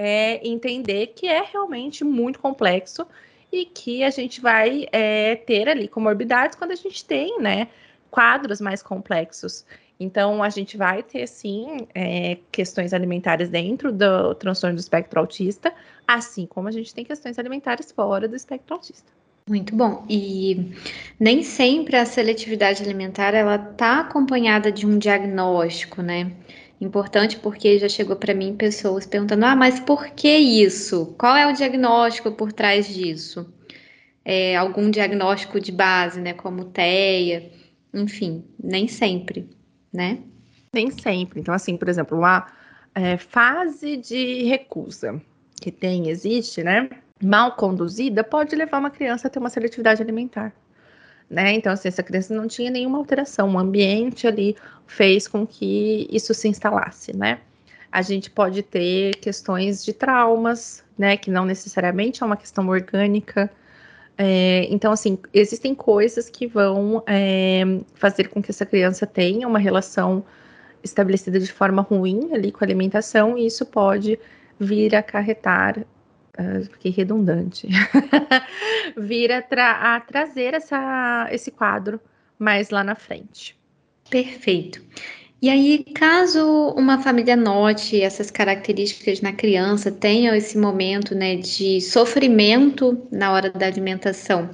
[0.01, 3.05] É entender que é realmente muito complexo
[3.51, 7.67] e que a gente vai é, ter ali comorbidades quando a gente tem, né,
[8.09, 9.65] quadros mais complexos.
[9.99, 15.73] Então, a gente vai ter, sim, é, questões alimentares dentro do transtorno do espectro autista,
[16.07, 19.11] assim como a gente tem questões alimentares fora do espectro autista.
[19.45, 20.05] Muito bom.
[20.09, 20.73] E
[21.19, 26.31] nem sempre a seletividade alimentar ela está acompanhada de um diagnóstico, né?
[26.81, 31.13] Importante porque já chegou para mim pessoas perguntando: ah, mas por que isso?
[31.17, 33.51] Qual é o diagnóstico por trás disso?
[34.23, 36.33] É, algum diagnóstico de base, né?
[36.33, 37.51] Como TEA,
[37.93, 39.49] enfim, nem sempre,
[39.91, 40.19] né?
[40.73, 41.39] Nem sempre.
[41.41, 42.47] Então, assim, por exemplo, uma
[42.95, 45.21] é, fase de recusa
[45.61, 46.89] que tem, existe, né?
[47.21, 50.53] Mal conduzida, pode levar uma criança a ter uma seletividade alimentar
[51.29, 51.53] né?
[51.53, 54.55] Então, assim, essa criança não tinha nenhuma alteração, o ambiente ali
[54.87, 57.39] fez com que isso se instalasse, né?
[57.91, 61.17] A gente pode ter questões de traumas, né?
[61.17, 63.49] Que não necessariamente é uma questão orgânica.
[64.17, 67.63] É, então, assim, existem coisas que vão é,
[67.95, 70.25] fazer com que essa criança tenha uma relação
[70.83, 74.19] estabelecida de forma ruim ali com a alimentação, e isso pode
[74.59, 75.85] vir a acarretar
[76.37, 77.67] uh, fiquei redundante,
[78.97, 81.99] vir a, tra a trazer essa, esse quadro
[82.37, 83.57] mais lá na frente.
[84.09, 84.81] Perfeito.
[85.41, 91.79] E aí, caso uma família note essas características na criança, tenha esse momento né, de
[91.79, 94.49] sofrimento na hora da alimentação,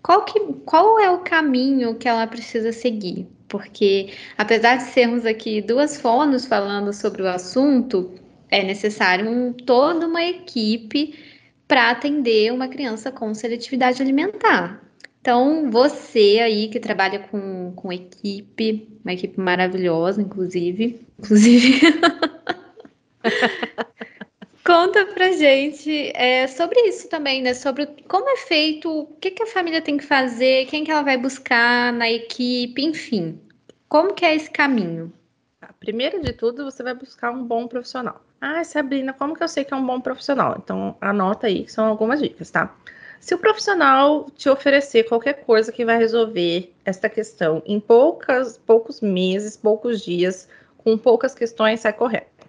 [0.00, 3.26] qual, que, qual é o caminho que ela precisa seguir?
[3.48, 8.12] Porque, apesar de sermos aqui duas fonos falando sobre o assunto,
[8.52, 11.18] é necessário toda uma equipe
[11.66, 14.84] para atender uma criança com seletividade alimentar.
[15.22, 21.80] Então, você aí que trabalha com, com equipe, uma equipe maravilhosa, inclusive, inclusive,
[24.62, 27.54] conta pra gente é, sobre isso também, né?
[27.54, 31.02] Sobre como é feito, o que, que a família tem que fazer, quem que ela
[31.02, 33.40] vai buscar na equipe, enfim.
[33.88, 35.10] Como que é esse caminho?
[35.80, 38.20] Primeiro de tudo, você vai buscar um bom profissional.
[38.44, 40.56] Ah, Sabrina, como que eu sei que é um bom profissional?
[40.58, 42.74] Então, anota aí que são algumas dicas, tá?
[43.20, 49.00] Se o profissional te oferecer qualquer coisa que vai resolver esta questão em poucas, poucos
[49.00, 52.48] meses, poucos dias, com poucas questões, sai correto.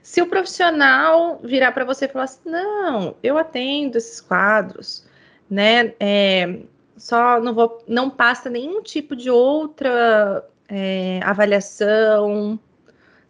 [0.00, 5.04] Se o profissional virar para você e falar assim, não, eu atendo esses quadros,
[5.50, 5.92] né?
[5.98, 6.60] É,
[6.96, 12.60] só não vou, não passa nenhum tipo de outra é, avaliação,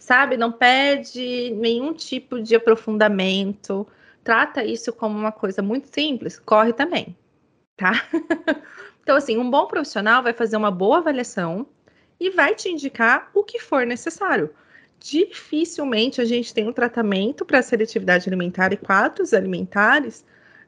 [0.07, 0.37] sabe?
[0.37, 3.85] Não pede nenhum tipo de aprofundamento.
[4.23, 7.17] Trata isso como uma coisa muito simples, corre também,
[7.77, 7.93] tá?
[9.03, 11.65] Então, assim, um bom profissional vai fazer uma boa avaliação
[12.19, 14.51] e vai te indicar o que for necessário.
[14.99, 20.25] Dificilmente a gente tem um tratamento para seletividade alimentar e quadros alimentares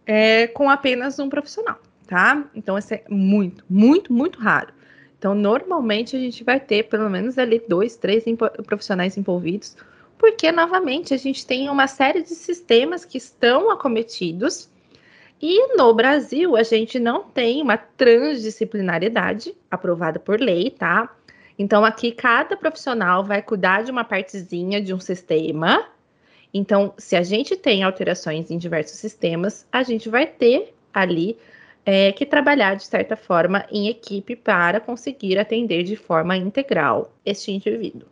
[0.06, 2.48] é, com apenas um profissional, tá?
[2.54, 4.72] Então, isso é muito, muito, muito raro.
[5.18, 8.24] Então, normalmente a gente vai ter pelo menos ali dois, três
[8.64, 9.76] profissionais envolvidos,
[10.16, 14.68] porque novamente a gente tem uma série de sistemas que estão acometidos
[15.40, 21.14] e no Brasil a gente não tem uma transdisciplinariedade aprovada por lei, tá?
[21.56, 25.86] Então aqui cada profissional vai cuidar de uma partezinha de um sistema.
[26.52, 31.36] Então, se a gente tem alterações em diversos sistemas, a gente vai ter ali
[31.90, 37.50] é, que trabalhar de certa forma em equipe para conseguir atender de forma integral este
[37.50, 38.06] indivíduo.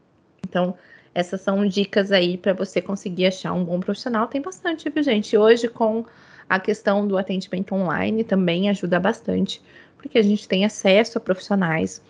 [0.48, 0.74] Então,
[1.14, 4.28] essas são dicas aí para você conseguir achar um bom profissional.
[4.28, 5.36] Tem bastante, viu, gente?
[5.36, 6.06] Hoje, com
[6.48, 9.60] a questão do atendimento online, também ajuda bastante,
[9.98, 12.00] porque a gente tem acesso a profissionais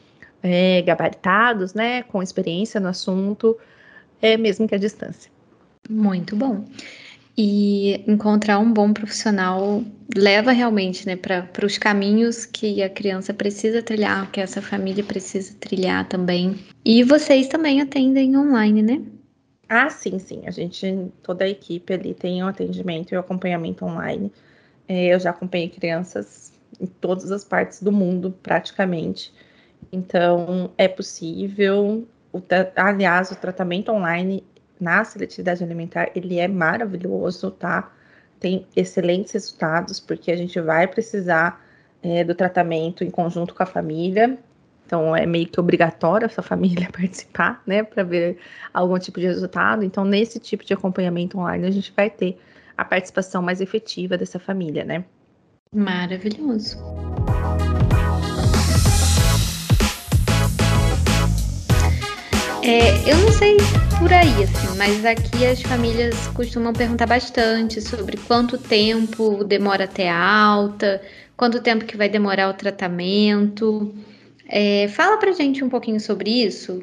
[0.44, 3.58] é, gabaritados, né, com experiência no assunto,
[4.22, 5.32] é, mesmo que à distância.
[5.90, 6.64] Muito bom.
[7.38, 9.84] E encontrar um bom profissional
[10.16, 15.54] leva realmente né, para os caminhos que a criança precisa trilhar, que essa família precisa
[15.60, 16.56] trilhar também.
[16.84, 19.02] E vocês também atendem online, né?
[19.68, 20.42] Ah, sim, sim.
[20.46, 24.32] A gente, toda a equipe ali tem o um atendimento e o um acompanhamento online.
[24.88, 29.32] É, eu já acompanhei crianças em todas as partes do mundo, praticamente.
[29.92, 32.06] Então, é possível.
[32.76, 34.44] Aliás, o tratamento online
[34.80, 37.92] na seletividade alimentar, ele é maravilhoso, tá?
[38.38, 41.64] Tem excelentes resultados, porque a gente vai precisar
[42.02, 44.38] é, do tratamento em conjunto com a família.
[44.84, 48.38] Então, é meio que obrigatório essa família participar, né, para ver
[48.72, 49.82] algum tipo de resultado.
[49.82, 52.38] Então, nesse tipo de acompanhamento online, a gente vai ter
[52.76, 55.04] a participação mais efetiva dessa família, né?
[55.74, 56.78] Maravilhoso.
[62.62, 63.56] É, eu não sei
[63.98, 70.10] por aí, assim, mas aqui as famílias costumam perguntar bastante sobre quanto tempo demora até
[70.10, 71.00] a alta,
[71.36, 73.94] quanto tempo que vai demorar o tratamento.
[74.48, 76.82] É, fala pra gente um pouquinho sobre isso,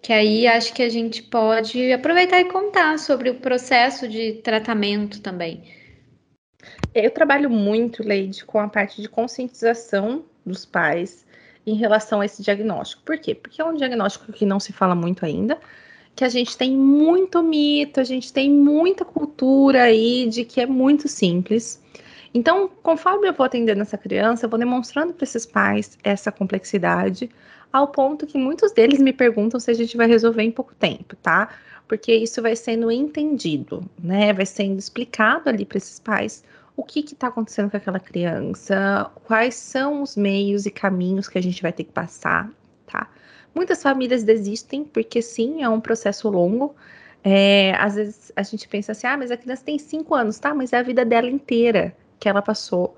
[0.00, 5.20] que aí acho que a gente pode aproveitar e contar sobre o processo de tratamento
[5.20, 5.64] também.
[6.94, 11.26] Eu trabalho muito, Leide, com a parte de conscientização dos pais
[11.66, 13.02] em relação a esse diagnóstico.
[13.02, 13.34] Por quê?
[13.34, 15.58] Porque é um diagnóstico que não se fala muito ainda,
[16.14, 20.66] que a gente tem muito mito, a gente tem muita cultura aí de que é
[20.66, 21.82] muito simples.
[22.34, 27.30] Então, conforme eu vou atendendo essa criança, eu vou demonstrando para esses pais essa complexidade,
[27.72, 31.16] ao ponto que muitos deles me perguntam se a gente vai resolver em pouco tempo,
[31.16, 31.48] tá?
[31.88, 34.32] Porque isso vai sendo entendido, né?
[34.32, 36.42] Vai sendo explicado ali para esses pais
[36.76, 41.42] o que está acontecendo com aquela criança, quais são os meios e caminhos que a
[41.42, 42.50] gente vai ter que passar?
[43.54, 46.74] Muitas famílias desistem porque sim, é um processo longo.
[47.24, 50.54] É, às vezes a gente pensa assim, ah, mas a criança tem cinco anos, tá?
[50.54, 52.96] Mas é a vida dela inteira que ela passou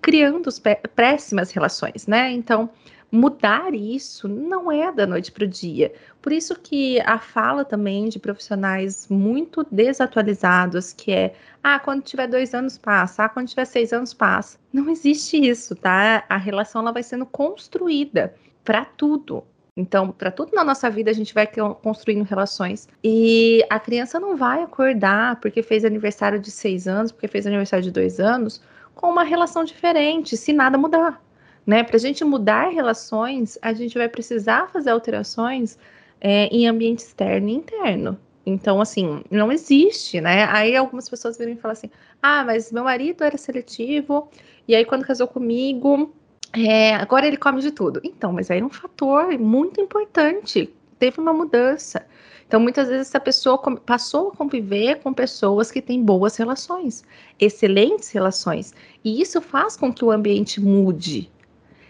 [0.00, 0.48] criando
[0.94, 2.30] péssimas relações, né?
[2.30, 2.70] Então,
[3.10, 5.92] mudar isso não é da noite para o dia.
[6.20, 12.26] Por isso que a fala também de profissionais muito desatualizados, que é, ah, quando tiver
[12.26, 14.58] dois anos passa, ah, quando tiver seis anos passa.
[14.72, 16.24] Não existe isso, tá?
[16.28, 19.44] A relação ela vai sendo construída para tudo.
[19.74, 21.48] Então, para tudo na nossa vida, a gente vai
[21.82, 22.86] construindo relações.
[23.02, 27.82] E a criança não vai acordar porque fez aniversário de seis anos, porque fez aniversário
[27.82, 28.60] de dois anos,
[28.94, 31.22] com uma relação diferente, se nada mudar.
[31.66, 31.82] Né?
[31.82, 35.78] Para a gente mudar relações, a gente vai precisar fazer alterações
[36.20, 38.18] é, em ambiente externo e interno.
[38.44, 40.44] Então, assim, não existe, né?
[40.50, 44.28] Aí algumas pessoas viram e falam assim: ah, mas meu marido era seletivo,
[44.66, 46.12] e aí quando casou comigo,
[46.54, 48.00] é, agora ele come de tudo.
[48.04, 50.72] Então, mas aí é um fator muito importante.
[50.98, 52.06] Teve uma mudança.
[52.46, 57.02] Então, muitas vezes, essa pessoa passou a conviver com pessoas que têm boas relações,
[57.40, 58.74] excelentes relações.
[59.02, 61.30] E isso faz com que o ambiente mude,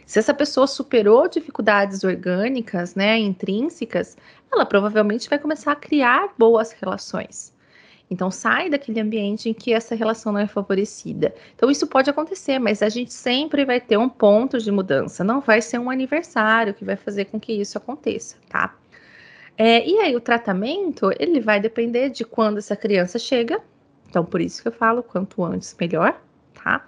[0.06, 4.16] se essa pessoa superou dificuldades orgânicas, né, intrínsecas,
[4.52, 7.51] ela provavelmente vai começar a criar boas relações.
[8.12, 11.34] Então sai daquele ambiente em que essa relação não é favorecida.
[11.56, 15.24] Então isso pode acontecer, mas a gente sempre vai ter um ponto de mudança.
[15.24, 18.76] Não vai ser um aniversário que vai fazer com que isso aconteça, tá?
[19.56, 23.58] É, e aí o tratamento ele vai depender de quando essa criança chega.
[24.10, 26.20] Então por isso que eu falo quanto antes melhor,
[26.62, 26.86] tá?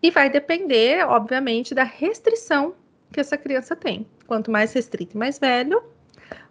[0.00, 2.74] E vai depender, obviamente, da restrição
[3.12, 4.06] que essa criança tem.
[4.24, 5.82] Quanto mais restrito e mais velho,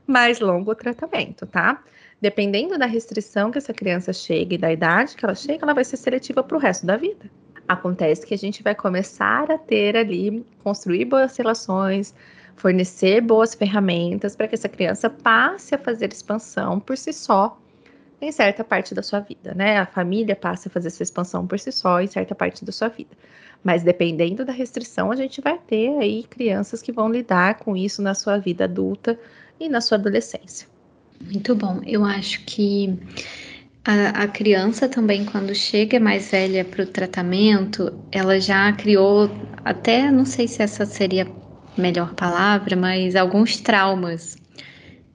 [0.05, 1.81] mais longo o tratamento, tá?
[2.21, 5.85] Dependendo da restrição que essa criança chega e da idade que ela chega, ela vai
[5.85, 7.29] ser seletiva para o resto da vida.
[7.67, 12.13] Acontece que a gente vai começar a ter ali, construir boas relações,
[12.55, 17.57] fornecer boas ferramentas para que essa criança passe a fazer expansão por si só
[18.21, 19.77] em certa parte da sua vida, né?
[19.77, 22.89] A família passa a fazer essa expansão por si só em certa parte da sua
[22.89, 23.15] vida.
[23.63, 28.01] Mas dependendo da restrição, a gente vai ter aí crianças que vão lidar com isso
[28.01, 29.17] na sua vida adulta
[29.57, 30.67] e na sua adolescência.
[31.23, 31.81] Muito bom.
[31.85, 32.97] Eu acho que
[33.83, 39.29] a, a criança também, quando chega mais velha para o tratamento, ela já criou,
[39.63, 44.37] até não sei se essa seria a melhor palavra, mas alguns traumas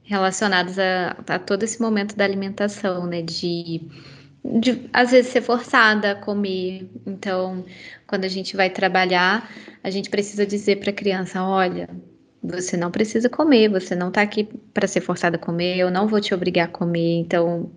[0.03, 3.21] relacionados a, a todo esse momento da alimentação, né?
[3.21, 3.81] De,
[4.43, 6.89] de às vezes ser forçada a comer.
[7.05, 7.65] Então,
[8.07, 9.49] quando a gente vai trabalhar,
[9.83, 11.89] a gente precisa dizer para a criança: olha,
[12.47, 16.07] você não precisa comer, você não está aqui para ser forçada a comer, eu não
[16.07, 17.19] vou te obrigar a comer.
[17.19, 17.71] Então,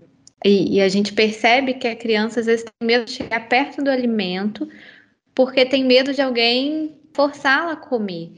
[0.44, 3.82] e, e, a gente percebe que a criança às vezes tem medo de chegar perto
[3.82, 4.68] do alimento
[5.34, 8.32] porque tem medo de alguém forçá-la a comer.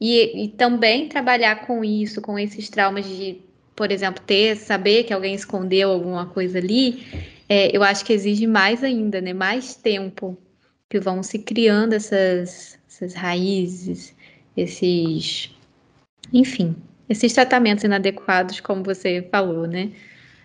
[0.00, 3.40] E, e, também trabalhar com isso, com esses traumas de,
[3.74, 7.06] por exemplo, ter, saber que alguém escondeu alguma coisa ali,
[7.48, 9.32] é, eu acho que exige mais ainda, né?
[9.32, 10.36] Mais tempo
[10.88, 14.14] que vão se criando essas, essas raízes,
[14.56, 15.53] esses,
[16.32, 16.74] enfim,
[17.08, 19.92] esses tratamentos inadequados, como você falou, né?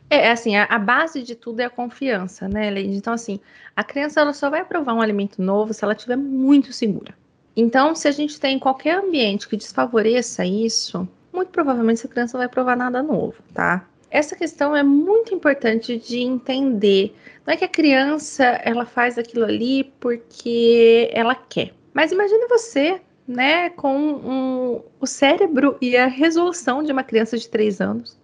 [0.09, 2.95] É, é, assim, a, a, base de tudo é a confiança, né, Leide?
[2.95, 3.39] Então, assim,
[3.75, 7.13] a criança ela só vai provar um alimento novo se ela estiver muito segura.
[7.55, 12.41] Então, se a gente tem qualquer ambiente que desfavoreça isso, muito provavelmente essa criança não
[12.41, 13.85] vai provar nada novo, tá?
[14.09, 17.15] Essa questão é muito importante de entender.
[17.45, 21.73] Não é que a criança ela faz aquilo ali porque ela quer.
[21.93, 22.99] Mas imagine você,
[23.29, 28.17] né, com um, o cérebro e a resolução de uma criança de 3 anos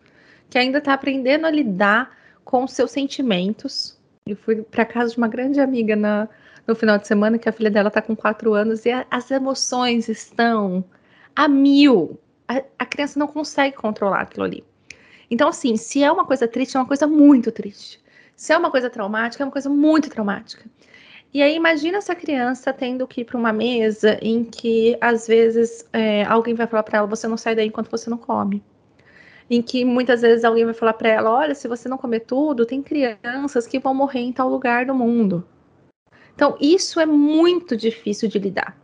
[0.49, 3.99] que ainda está aprendendo a lidar com seus sentimentos.
[4.27, 6.27] Eu fui para casa de uma grande amiga na,
[6.65, 9.29] no final de semana, que a filha dela está com quatro anos, e a, as
[9.29, 10.83] emoções estão
[11.35, 12.19] a mil.
[12.47, 14.63] A, a criança não consegue controlar aquilo ali.
[15.29, 17.99] Então, assim, se é uma coisa triste, é uma coisa muito triste.
[18.35, 20.65] Se é uma coisa traumática, é uma coisa muito traumática.
[21.34, 25.88] E aí, imagina essa criança tendo que ir para uma mesa em que, às vezes,
[25.91, 28.63] é, alguém vai falar para ela: você não sai daí enquanto você não come
[29.49, 32.65] em que muitas vezes alguém vai falar para ela: olha, se você não comer tudo,
[32.65, 35.47] tem crianças que vão morrer em tal lugar do mundo.
[36.34, 38.78] Então, isso é muito difícil de lidar.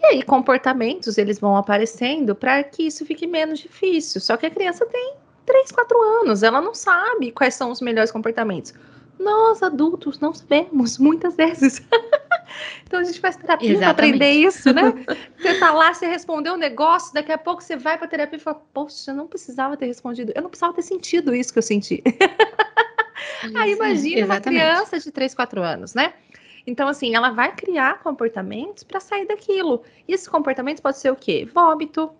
[0.00, 4.20] E aí, comportamentos eles vão aparecendo para que isso fique menos difícil.
[4.20, 5.14] Só que a criança tem
[5.44, 8.72] 3, 4 anos, ela não sabe quais são os melhores comportamentos.
[9.18, 11.80] Nós, adultos, não sabemos, muitas vezes.
[12.84, 14.92] então a gente faz terapia para aprender isso, né?
[15.38, 18.40] Você tá lá, você respondeu um negócio, daqui a pouco você vai para terapia e
[18.40, 21.62] fala: Poxa, eu não precisava ter respondido, eu não precisava ter sentido isso que eu
[21.62, 22.02] senti.
[23.54, 26.14] Aí imagina uma criança de 3, 4 anos, né?
[26.66, 29.82] Então, assim, ela vai criar comportamentos para sair daquilo.
[30.08, 31.46] E esses comportamentos pode ser o quê?
[31.52, 32.10] Vômito.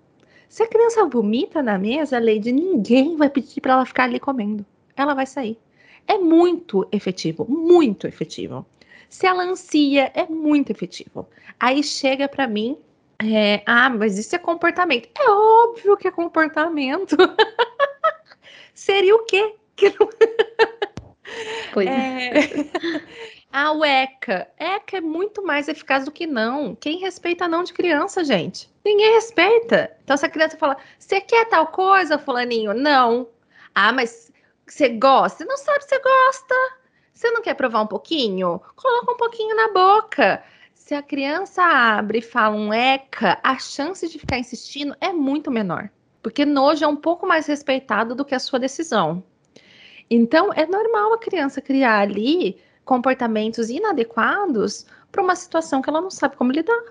[0.49, 4.65] Se a criança vomita na mesa, Lady, ninguém vai pedir para ela ficar ali comendo.
[4.95, 5.59] Ela vai sair.
[6.07, 8.67] É muito efetivo, muito efetivo.
[9.09, 11.29] Se ela ansia, é muito efetivo.
[11.59, 12.77] Aí chega para mim,
[13.23, 15.09] é, ah, mas isso é comportamento.
[15.19, 17.17] É óbvio que é comportamento.
[18.75, 19.55] Seria o quê?
[19.77, 20.09] Que não...
[21.73, 22.39] Pois é.
[22.39, 22.43] é.
[23.51, 24.49] Ah, o ECA.
[24.59, 26.75] ECA é muito mais eficaz do que não.
[26.75, 28.69] Quem respeita não de criança, gente?
[28.85, 29.97] Ninguém respeita.
[30.03, 32.75] Então, se a criança fala, você quer tal coisa, fulaninho?
[32.75, 33.29] Não.
[33.73, 34.33] Ah, mas
[34.67, 35.39] você gosta?
[35.39, 36.55] Você não sabe se você gosta.
[37.13, 38.61] Você não quer provar um pouquinho?
[38.75, 40.43] Coloca um pouquinho na boca.
[40.75, 45.51] Se a criança abre e fala um ECA, a chance de ficar insistindo é muito
[45.51, 45.89] menor.
[46.23, 49.23] Porque nojo é um pouco mais respeitado do que a sua decisão.
[50.11, 56.11] Então, é normal a criança criar ali comportamentos inadequados para uma situação que ela não
[56.11, 56.83] sabe como lidar.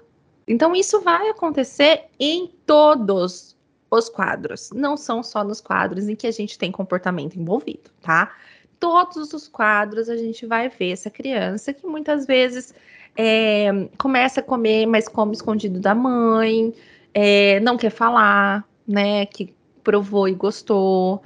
[0.47, 3.52] Então, isso vai acontecer em todos
[3.97, 4.69] os quadros.
[4.73, 8.35] Não são só nos quadros em que a gente tem comportamento envolvido, tá?
[8.79, 12.73] Todos os quadros a gente vai ver essa criança que muitas vezes
[13.15, 16.73] é, começa a comer, mas come escondido da mãe,
[17.13, 19.25] é, não quer falar, né?
[19.25, 21.21] Que provou e gostou.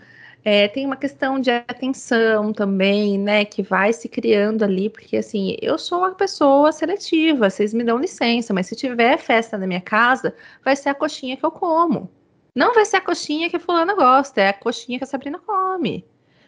[0.50, 5.58] É, tem uma questão de atenção também, né, que vai se criando ali, porque assim,
[5.62, 9.82] eu sou uma pessoa seletiva, vocês me dão licença, mas se tiver festa na minha
[9.82, 12.10] casa, vai ser a coxinha que eu como.
[12.58, 15.38] Não vai ser a coxinha que a fulana gosta, é a coxinha que a Sabrina
[15.38, 16.04] come.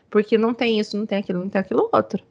[0.10, 2.24] Porque não tem isso, não tem aquilo, não tem aquilo outro.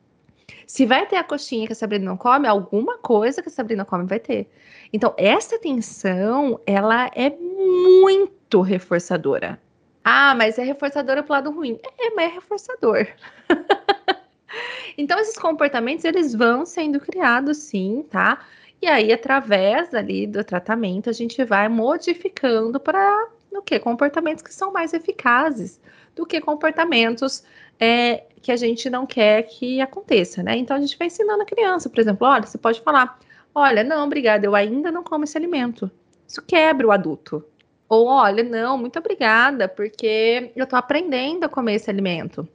[0.66, 3.85] Se vai ter a coxinha que a Sabrina não come, alguma coisa que a Sabrina
[3.85, 4.51] come vai ter.
[4.93, 9.61] Então, essa tensão, ela é muito reforçadora.
[10.03, 11.79] Ah, mas é reforçadora pro lado ruim.
[12.01, 13.07] É, mas é reforçador.
[14.99, 18.45] então, esses comportamentos, eles vão sendo criados, sim, tá?
[18.83, 23.78] E aí, através ali do tratamento, a gente vai modificando para o que?
[23.78, 25.80] Comportamentos que são mais eficazes
[26.14, 27.44] do que comportamentos
[27.78, 30.57] é, que a gente não quer que aconteça, né?
[30.57, 33.18] Então a gente vai ensinando a criança, por exemplo, olha, você pode falar,
[33.55, 35.90] olha, não, obrigada, eu ainda não como esse alimento.
[36.26, 37.44] Isso quebra o adulto.
[37.88, 42.46] Ou olha, não, muito obrigada, porque eu estou aprendendo a comer esse alimento.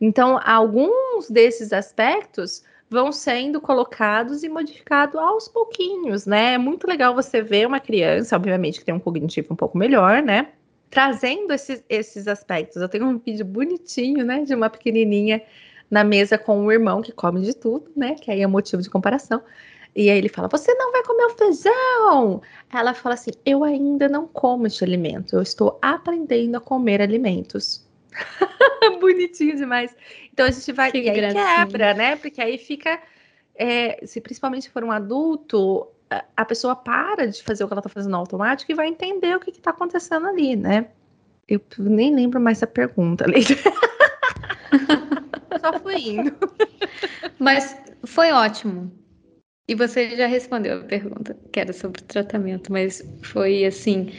[0.00, 6.54] Então, alguns desses aspectos vão sendo colocados e modificados aos pouquinhos, né?
[6.54, 10.20] É muito legal você ver uma criança, obviamente, que tem um cognitivo um pouco melhor,
[10.20, 10.48] né?
[10.90, 12.82] Trazendo esses, esses aspectos.
[12.82, 14.42] Eu tenho um vídeo bonitinho, né?
[14.42, 15.40] De uma pequenininha
[15.88, 18.16] na mesa com um irmão que come de tudo, né?
[18.16, 19.40] Que aí é motivo de comparação.
[19.94, 22.42] E aí ele fala: Você não vai comer o feijão?
[22.72, 25.36] Ela fala assim: Eu ainda não como este alimento.
[25.36, 27.88] Eu estou aprendendo a comer alimentos.
[29.00, 29.94] Bonitinho demais.
[30.32, 30.90] Então a gente vai.
[30.90, 32.16] Que e aí quebra, né?
[32.16, 33.00] Porque aí fica.
[33.54, 35.86] É, se principalmente for um adulto,
[36.36, 39.40] a pessoa para de fazer o que ela está fazendo automático e vai entender o
[39.40, 40.88] que está acontecendo ali, né?
[41.46, 43.56] Eu nem lembro mais a pergunta, Leite.
[45.60, 46.36] Só fui indo.
[47.38, 48.90] Mas foi ótimo.
[49.68, 54.12] E você já respondeu a pergunta, que era sobre o tratamento, mas foi assim.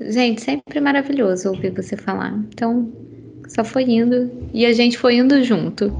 [0.00, 2.32] Gente, sempre maravilhoso ouvir você falar.
[2.52, 2.90] Então,
[3.48, 5.92] só foi indo e a gente foi indo junto.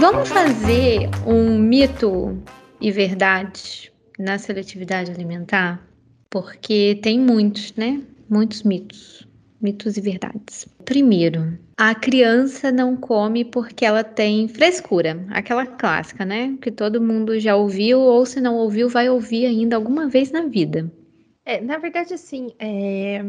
[0.00, 2.36] Vamos fazer um mito
[2.80, 5.84] e verdade na seletividade alimentar?
[6.30, 8.02] Porque tem muitos, né?
[8.28, 9.26] Muitos mitos.
[9.60, 10.66] Mitos e verdades.
[10.84, 15.24] Primeiro, a criança não come porque ela tem frescura.
[15.30, 16.56] Aquela clássica, né?
[16.60, 20.42] Que todo mundo já ouviu, ou se não ouviu, vai ouvir ainda alguma vez na
[20.42, 20.90] vida.
[21.44, 23.24] É, na verdade, assim, é...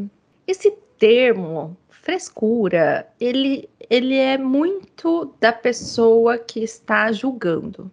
[0.46, 7.92] esse termo frescura, ele, ele é muito da pessoa que está julgando,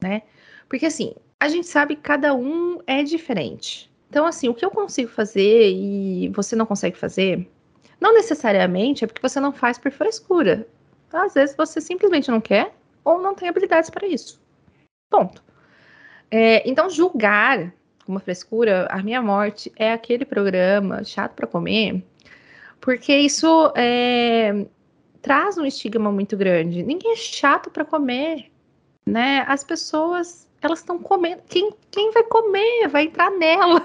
[0.00, 0.22] né?
[0.68, 3.90] Porque assim, a gente sabe que cada um é diferente.
[4.08, 7.48] Então, assim, o que eu consigo fazer e você não consegue fazer,
[8.00, 10.66] não necessariamente é porque você não faz por frescura.
[11.12, 12.74] Às vezes você simplesmente não quer
[13.04, 14.40] ou não tem habilidades para isso.
[15.10, 15.42] Ponto.
[16.30, 17.72] É, então, julgar
[18.06, 22.02] uma frescura, a minha morte é aquele programa chato para comer
[22.80, 24.66] porque isso é,
[25.20, 26.82] traz um estigma muito grande.
[26.82, 28.50] Ninguém é chato para comer,
[29.06, 29.44] né?
[29.48, 31.42] As pessoas, elas estão comendo.
[31.48, 33.82] Quem, quem vai comer vai entrar nela.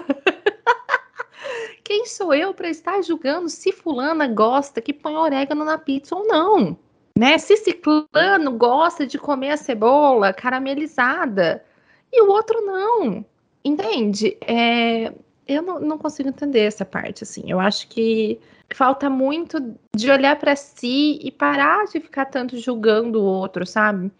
[1.84, 6.26] quem sou eu para estar julgando se fulana gosta que põe orégano na pizza ou
[6.26, 6.76] não?
[7.16, 7.38] Né?
[7.38, 11.64] Se ciclano gosta de comer a cebola caramelizada
[12.12, 13.24] e o outro não.
[13.64, 14.36] Entende?
[14.40, 15.12] É,
[15.46, 17.44] eu não, não consigo entender essa parte, assim.
[17.46, 18.40] Eu acho que
[18.74, 24.10] falta muito de olhar para si e parar de ficar tanto julgando o outro, sabe?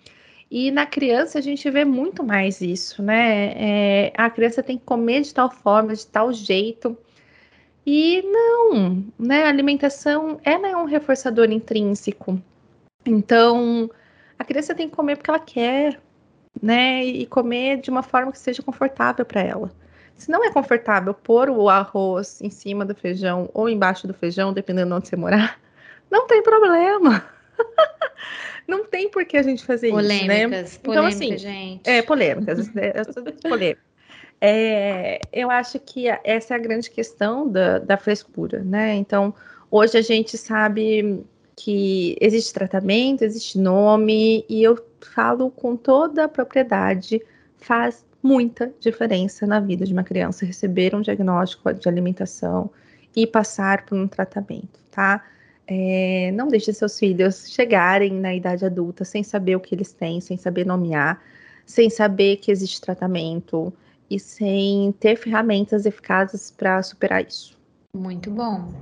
[0.50, 3.52] E na criança a gente vê muito mais isso, né?
[3.56, 6.96] É, a criança tem que comer de tal forma, de tal jeito.
[7.84, 9.44] E não, né?
[9.44, 12.40] A alimentação ela é um reforçador intrínseco.
[13.04, 13.90] Então,
[14.38, 16.00] a criança tem que comer porque ela quer,
[16.62, 17.04] né?
[17.04, 19.72] E comer de uma forma que seja confortável para ela.
[20.16, 24.52] Se não é confortável pôr o arroz em cima do feijão ou embaixo do feijão,
[24.52, 25.60] dependendo de onde você morar,
[26.10, 27.24] não tem problema.
[28.66, 30.48] não tem por que a gente fazer polêmicas, isso, né?
[30.48, 31.88] Polêmicas, então, assim, gente.
[31.88, 32.70] É, polêmicas.
[33.42, 33.84] polêmicas.
[34.40, 38.94] É, eu acho que essa é a grande questão da, da frescura, né?
[38.94, 39.34] Então,
[39.70, 41.24] hoje a gente sabe
[41.56, 47.22] que existe tratamento, existe nome, e eu falo com toda a propriedade,
[47.56, 52.70] faz muita diferença na vida de uma criança receber um diagnóstico de alimentação
[53.14, 55.22] e passar por um tratamento, tá?
[55.66, 60.22] É, não deixe seus filhos chegarem na idade adulta sem saber o que eles têm,
[60.22, 61.22] sem saber nomear,
[61.66, 63.70] sem saber que existe tratamento
[64.10, 67.56] e sem ter ferramentas eficazes para superar isso.
[67.94, 68.72] Muito bom.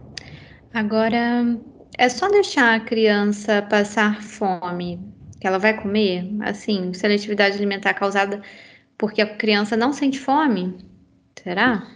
[0.72, 1.58] Agora,
[1.98, 5.00] é só deixar a criança passar fome,
[5.40, 6.28] que ela vai comer?
[6.40, 8.40] Assim, seletividade alimentar causada
[8.96, 10.76] porque a criança não sente fome?
[11.42, 11.86] Será?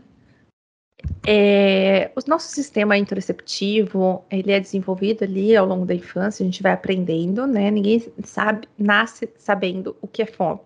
[1.27, 6.63] É, o nosso sistema interoceptivo, ele é desenvolvido ali ao longo da infância, a gente
[6.63, 7.71] vai aprendendo, né?
[7.71, 10.61] Ninguém sabe, nasce sabendo o que é fome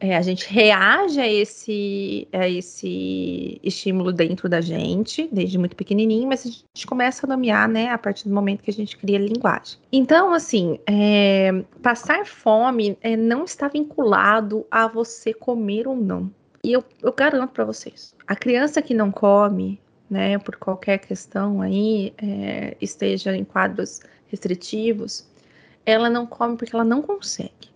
[0.00, 6.28] é, a gente reage a esse, a esse estímulo dentro da gente, desde muito pequenininho,
[6.28, 9.18] mas a gente começa a nomear, né, a partir do momento que a gente cria
[9.18, 9.78] a linguagem.
[9.92, 16.30] Então, assim, é, passar fome é, não está vinculado a você comer ou não.
[16.62, 21.60] E eu, eu garanto para vocês, a criança que não come, né, por qualquer questão
[21.60, 25.26] aí, é, esteja em quadros restritivos,
[25.86, 27.73] ela não come porque ela não consegue.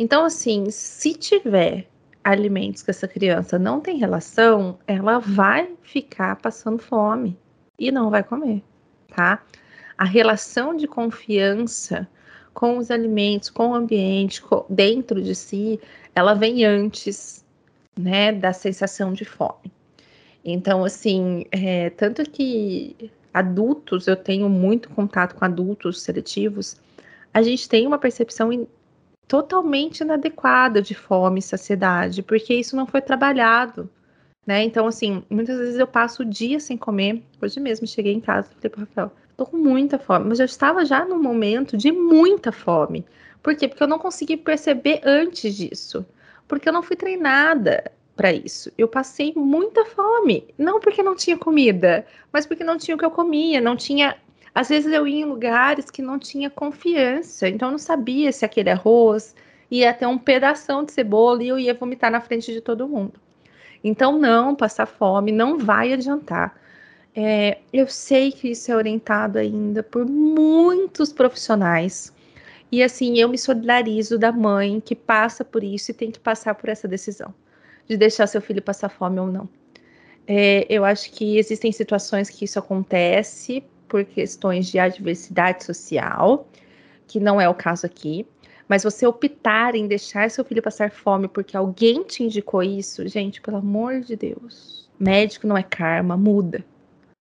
[0.00, 1.86] Então, assim, se tiver
[2.24, 7.38] alimentos que essa criança não tem relação, ela vai ficar passando fome
[7.78, 8.62] e não vai comer,
[9.14, 9.44] tá?
[9.98, 12.08] A relação de confiança
[12.54, 15.78] com os alimentos, com o ambiente, com, dentro de si,
[16.14, 17.44] ela vem antes,
[17.94, 19.70] né, da sensação de fome.
[20.42, 26.80] Então, assim, é, tanto que adultos, eu tenho muito contato com adultos seletivos,
[27.34, 28.50] a gente tem uma percepção
[29.30, 33.88] totalmente inadequada de fome e saciedade, porque isso não foi trabalhado,
[34.44, 34.64] né?
[34.64, 37.22] Então, assim, muitas vezes eu passo o dia sem comer.
[37.40, 40.46] Hoje mesmo cheguei em casa e falei pro Rafael, tô com muita fome, mas eu
[40.46, 43.06] estava já num momento de muita fome.
[43.40, 43.68] Por quê?
[43.68, 46.04] Porque eu não consegui perceber antes disso.
[46.48, 47.84] Porque eu não fui treinada
[48.16, 48.72] para isso.
[48.76, 53.04] Eu passei muita fome, não porque não tinha comida, mas porque não tinha o que
[53.04, 54.16] eu comia, não tinha.
[54.54, 58.44] Às vezes eu ia em lugares que não tinha confiança, então eu não sabia se
[58.44, 59.34] aquele arroz
[59.70, 63.14] ia ter um pedação de cebola e eu ia vomitar na frente de todo mundo.
[63.82, 66.60] Então, não, passar fome não vai adiantar.
[67.14, 72.12] É, eu sei que isso é orientado ainda por muitos profissionais.
[72.70, 76.54] E assim, eu me solidarizo da mãe que passa por isso e tem que passar
[76.54, 77.34] por essa decisão
[77.88, 79.48] de deixar seu filho passar fome ou não.
[80.26, 86.48] É, eu acho que existem situações que isso acontece por questões de adversidade social,
[87.08, 88.24] que não é o caso aqui.
[88.68, 93.40] Mas você optar em deixar seu filho passar fome porque alguém te indicou isso, gente,
[93.42, 94.88] pelo amor de Deus.
[94.98, 96.64] Médico não é karma, muda,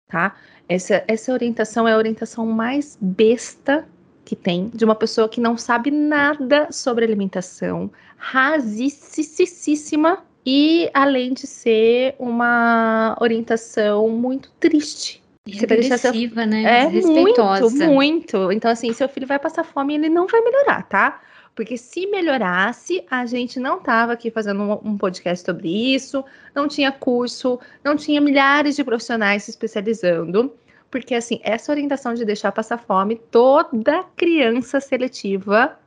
[0.08, 0.36] tá?
[0.68, 3.86] Essa, essa orientação é a orientação mais besta
[4.24, 8.98] que tem de uma pessoa que não sabe nada sobre alimentação, rasicíssima
[10.44, 15.17] e além de ser uma orientação muito triste.
[15.48, 16.46] E agressiva, seu...
[16.46, 16.84] né?
[16.84, 17.42] É muito,
[17.86, 18.52] muito.
[18.52, 21.20] Então, assim, seu filho vai passar fome e ele não vai melhorar, tá?
[21.54, 26.24] Porque se melhorasse, a gente não tava aqui fazendo um, um podcast sobre isso,
[26.54, 30.54] não tinha curso, não tinha milhares de profissionais se especializando.
[30.90, 35.78] Porque, assim, essa orientação de deixar passar fome, toda criança seletiva,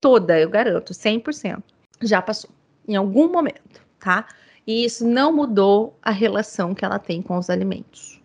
[0.00, 1.62] toda, eu garanto, 100%,
[2.02, 2.50] já passou,
[2.86, 4.26] em algum momento tá?
[4.64, 8.20] E isso não mudou a relação que ela tem com os alimentos.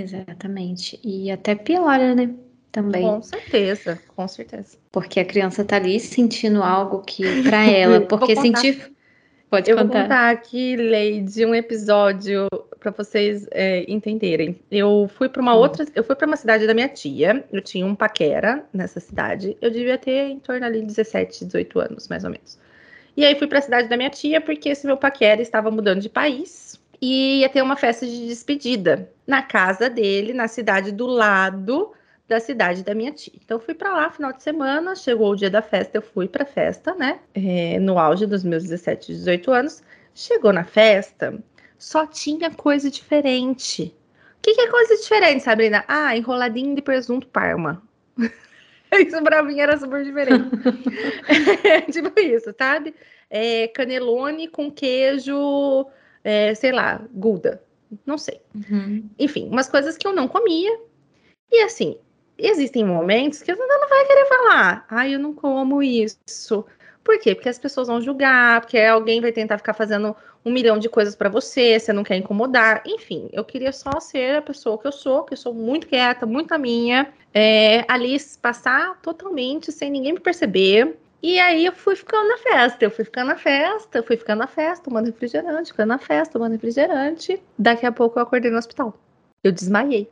[0.00, 0.98] Exatamente.
[1.02, 2.34] E até piora, né?
[2.70, 3.02] Também.
[3.02, 4.76] Com certeza, com certeza.
[4.92, 8.92] Porque a criança tá ali sentindo algo que para ela, porque sentir
[9.50, 9.92] Pode eu contar.
[9.92, 12.46] vou contar aqui, Leide, um episódio
[12.78, 14.60] para vocês é, entenderem.
[14.70, 15.58] Eu fui para uma hum.
[15.58, 17.42] outra, eu fui para uma cidade da minha tia.
[17.50, 19.56] Eu tinha um paquera nessa cidade.
[19.62, 22.58] Eu devia ter em torno ali de 17, 18 anos, mais ou menos.
[23.16, 26.00] E aí fui para a cidade da minha tia, porque esse meu paquera estava mudando
[26.00, 31.06] de país e ia ter uma festa de despedida na casa dele, na cidade do
[31.06, 31.92] lado
[32.28, 33.32] da cidade da minha tia.
[33.42, 36.44] Então fui para lá final de semana, chegou o dia da festa, eu fui para
[36.44, 37.20] festa, né?
[37.34, 39.82] É, no auge dos meus 17, 18 anos.
[40.14, 41.38] Chegou na festa,
[41.78, 43.94] só tinha coisa diferente.
[44.38, 45.84] O que, que é coisa diferente, Sabrina?
[45.88, 47.82] Ah, enroladinho de presunto parma.
[48.92, 50.50] Isso pra mim era super diferente.
[51.92, 52.94] tipo isso, sabe?
[53.30, 55.86] É, canelone com queijo,
[56.28, 57.62] é, sei lá, gouda.
[58.04, 58.38] Não sei.
[58.54, 59.08] Uhum.
[59.18, 60.78] Enfim, umas coisas que eu não comia.
[61.50, 61.96] E assim,
[62.36, 64.86] existem momentos que você não vai querer falar.
[64.90, 66.66] Ai, ah, eu não como isso.
[67.02, 67.34] Por quê?
[67.34, 70.14] Porque as pessoas vão julgar, porque alguém vai tentar ficar fazendo
[70.44, 72.82] um milhão de coisas para você, você não quer incomodar.
[72.84, 76.26] Enfim, eu queria só ser a pessoa que eu sou, que eu sou muito quieta,
[76.26, 80.98] muito a minha, é, ali passar totalmente sem ninguém me perceber.
[81.22, 84.38] E aí eu fui ficando na festa, eu fui ficando na festa, eu fui ficando
[84.38, 87.42] na festa, tomando refrigerante, ficando na festa, tomando refrigerante.
[87.58, 88.94] Daqui a pouco eu acordei no hospital.
[89.42, 90.08] Eu desmaiei.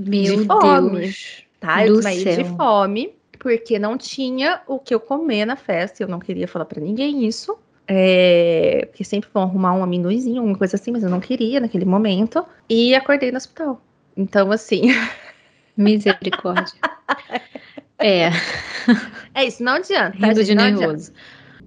[0.00, 1.00] Meu de fome.
[1.00, 1.44] Deus.
[1.60, 1.86] Tá?
[1.86, 2.42] Eu desmaiei céu.
[2.42, 6.02] de fome, porque não tinha o que eu comer na festa.
[6.02, 7.56] Eu não queria falar para ninguém isso.
[7.86, 11.84] É, porque sempre vão arrumar um amendoizinho, uma coisa assim, mas eu não queria naquele
[11.84, 12.44] momento.
[12.68, 13.80] E acordei no hospital.
[14.16, 14.88] Então, assim.
[15.76, 16.78] Misericórdia.
[17.98, 18.30] é.
[19.34, 20.18] É isso, não adianta.
[20.18, 21.12] Tá, Rindo de nervoso.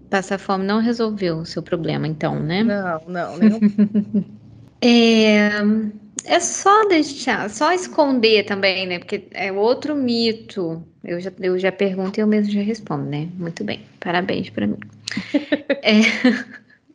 [0.09, 2.63] Passar fome não resolveu o seu problema, então, né?
[2.63, 3.37] Não, não.
[3.37, 3.59] Nenhum...
[4.81, 5.51] é,
[6.25, 8.99] é só deixar, só esconder também, né?
[8.99, 10.83] Porque é outro mito.
[11.03, 13.29] Eu já, eu já pergunto e eu mesmo já respondo, né?
[13.37, 14.79] Muito bem, parabéns para mim.
[15.81, 16.01] é,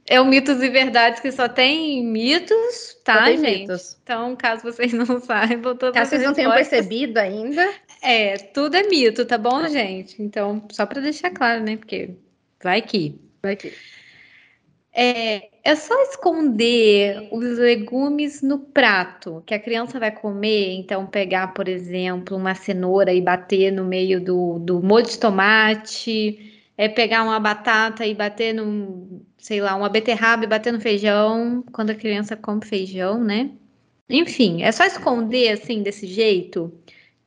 [0.08, 3.60] é o mitos e verdades que só tem mitos, tá, tem gente?
[3.62, 3.96] Mitos.
[4.02, 7.68] Então, caso vocês não saibam, todas Caso vocês não tenham percebido ainda.
[8.02, 10.22] É, tudo é mito, tá bom, gente?
[10.22, 11.76] Então, só para deixar claro, né?
[11.76, 12.16] Porque
[12.62, 13.18] vai que.
[13.42, 13.72] Vai que.
[14.92, 20.74] É, é só esconder os legumes no prato que a criança vai comer.
[20.74, 26.62] Então, pegar, por exemplo, uma cenoura e bater no meio do, do molho de tomate
[26.78, 31.62] é pegar uma batata e bater no, sei lá, uma beterraba e bater no feijão,
[31.72, 33.50] quando a criança come feijão, né?
[34.08, 36.72] Enfim, é só esconder assim, desse jeito,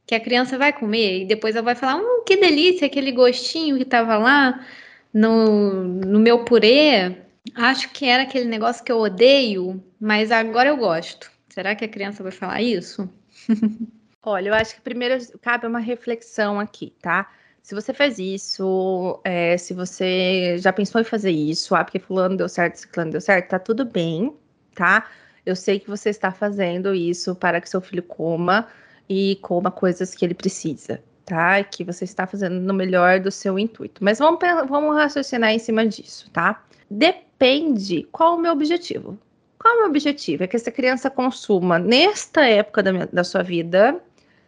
[0.09, 3.77] que a criança vai comer e depois ela vai falar: hum, que delícia, aquele gostinho
[3.77, 4.65] que tava lá
[5.13, 7.15] no, no meu purê.
[7.53, 11.31] Acho que era aquele negócio que eu odeio, mas agora eu gosto.
[11.47, 13.07] Será que a criança vai falar isso?
[14.23, 17.31] Olha, eu acho que primeiro cabe uma reflexão aqui, tá?
[17.61, 22.35] Se você fez isso, é, se você já pensou em fazer isso, ah, porque fulano
[22.35, 24.35] deu certo, ciclano deu certo, tá tudo bem,
[24.73, 25.07] tá?
[25.45, 28.67] Eu sei que você está fazendo isso para que seu filho coma
[29.09, 31.63] e coma coisas que ele precisa, tá?
[31.63, 34.03] Que você está fazendo no melhor do seu intuito.
[34.03, 36.63] Mas vamos, vamos raciocinar em cima disso, tá?
[36.89, 39.17] Depende qual o meu objetivo.
[39.57, 40.43] Qual é o meu objetivo?
[40.43, 43.99] É que essa criança consuma, nesta época da, minha, da sua vida,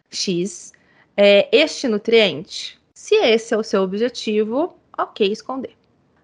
[0.09, 0.72] X,
[1.18, 2.80] é, este nutriente.
[2.93, 5.76] Se esse é o seu objetivo, ok, esconder.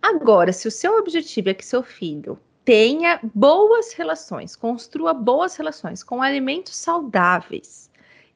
[0.01, 6.03] Agora, se o seu objetivo é que seu filho tenha boas relações, construa boas relações
[6.03, 7.86] com alimentos saudáveis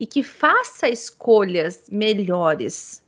[0.02, 3.04] e que faça escolhas melhores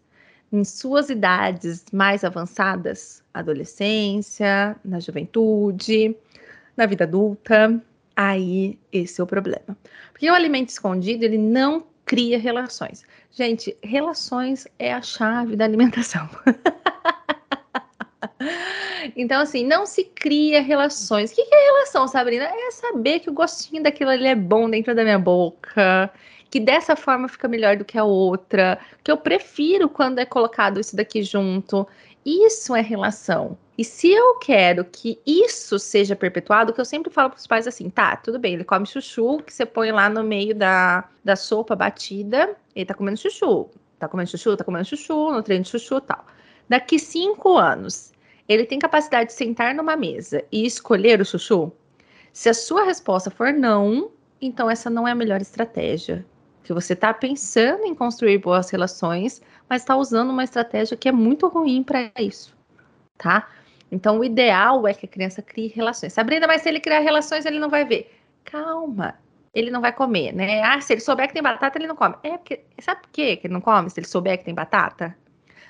[0.52, 6.16] em suas idades mais avançadas, adolescência, na juventude,
[6.78, 7.82] na vida adulta,
[8.16, 9.76] aí esse é o problema.
[10.12, 13.04] Porque o alimento escondido, ele não cria relações.
[13.32, 16.30] Gente, relações é a chave da alimentação.
[19.18, 21.32] então, assim, não se cria relações.
[21.32, 22.44] O que é relação, Sabrina?
[22.44, 26.14] É saber que o gostinho daquilo ali é bom dentro da minha boca,
[26.54, 30.80] que dessa forma fica melhor do que a outra, que eu prefiro quando é colocado
[30.80, 31.88] isso daqui junto.
[32.24, 33.58] Isso é relação.
[33.76, 37.66] E se eu quero que isso seja perpetuado, que eu sempre falo para os pais
[37.66, 41.36] assim, tá, tudo bem, ele come chuchu, que você põe lá no meio da, da
[41.36, 45.72] sopa batida, ele tá comendo chuchu, tá comendo chuchu, tá comendo chuchu, no treino de
[45.72, 46.24] chuchu tal.
[46.70, 48.14] Daqui cinco anos,
[48.48, 51.72] ele tem capacidade de sentar numa mesa e escolher o chuchu?
[52.32, 56.24] Se a sua resposta for não, então essa não é a melhor estratégia.
[56.64, 61.12] Que você está pensando em construir boas relações, mas está usando uma estratégia que é
[61.12, 62.56] muito ruim para isso,
[63.18, 63.48] tá?
[63.92, 66.14] Então, o ideal é que a criança crie relações.
[66.14, 68.12] Sabrina, mas se ele criar relações, ele não vai ver.
[68.44, 69.16] Calma,
[69.54, 70.64] ele não vai comer, né?
[70.64, 72.16] Ah, se ele souber que tem batata, ele não come.
[72.24, 75.16] É porque, sabe por quê que ele não come se ele souber que tem batata?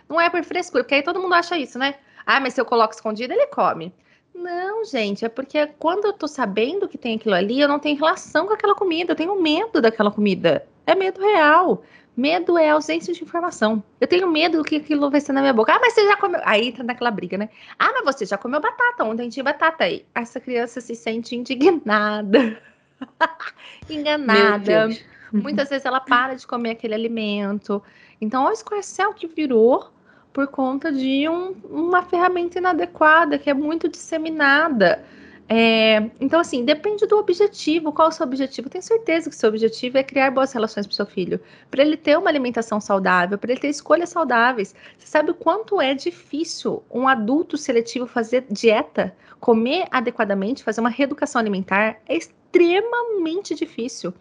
[0.08, 1.96] Não é por frescura, porque aí todo mundo acha isso, né?
[2.26, 3.94] Ah, mas se eu coloco escondido, ele come.
[4.34, 7.98] Não, gente, é porque quando eu tô sabendo que tem aquilo ali, eu não tenho
[7.98, 10.66] relação com aquela comida, eu tenho medo daquela comida.
[10.86, 11.84] É medo real.
[12.16, 13.84] Medo é ausência de informação.
[14.00, 15.74] Eu tenho medo do que aquilo vai ser na minha boca.
[15.74, 16.40] Ah, mas você já comeu.
[16.44, 17.50] Aí tá naquela briga, né?
[17.80, 19.04] Ah, mas você já comeu batata.
[19.04, 20.06] Ontem tinha batata aí.
[20.14, 22.62] Essa criança se sente indignada.
[23.90, 24.90] Enganada.
[25.32, 27.82] Muitas vezes ela para de comer aquele alimento.
[28.22, 29.90] Então, olha o escorcel que virou
[30.32, 35.04] por conta de um, uma ferramenta inadequada, que é muito disseminada.
[35.48, 37.92] É, então, assim, depende do objetivo.
[37.92, 38.70] Qual é o seu objetivo?
[38.70, 41.40] tenho certeza que o seu objetivo é criar boas relações para o seu filho,
[41.70, 44.74] para ele ter uma alimentação saudável, para ele ter escolhas saudáveis.
[44.98, 50.90] Você sabe o quanto é difícil um adulto seletivo fazer dieta, comer adequadamente, fazer uma
[50.90, 51.98] reeducação alimentar?
[52.08, 54.14] É extremamente difícil.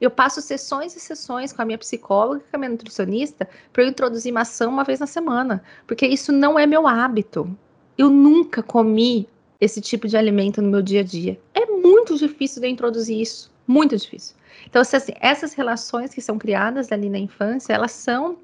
[0.00, 3.82] Eu passo sessões e sessões com a minha psicóloga e com a minha nutricionista para
[3.82, 7.50] eu introduzir maçã uma vez na semana, porque isso não é meu hábito.
[7.96, 9.28] Eu nunca comi
[9.60, 11.38] esse tipo de alimento no meu dia a dia.
[11.54, 14.36] É muito difícil de introduzir isso, muito difícil.
[14.66, 18.36] Então, assim, essas relações que são criadas ali na infância, elas são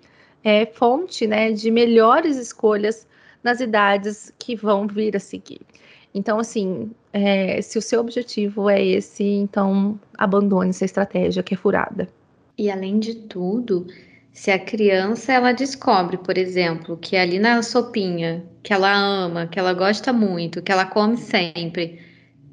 [0.43, 3.07] é, fonte né, de melhores escolhas
[3.43, 5.61] nas idades que vão vir a seguir.
[6.15, 11.57] Então, assim, é, se o seu objetivo é esse, então abandone essa estratégia que é
[11.57, 12.09] furada.
[12.57, 13.87] E além de tudo,
[14.35, 19.61] se a criança ela descobre, por exemplo, que ali na sopinha que ela ama, que
[19.61, 22.01] ela gosta muito, que ela come sempre,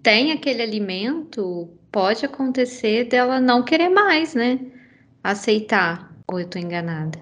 [0.03, 4.59] tem aquele alimento, pode acontecer dela não querer mais, né?
[5.23, 6.15] Aceitar.
[6.32, 7.19] Ou eu tô enganada?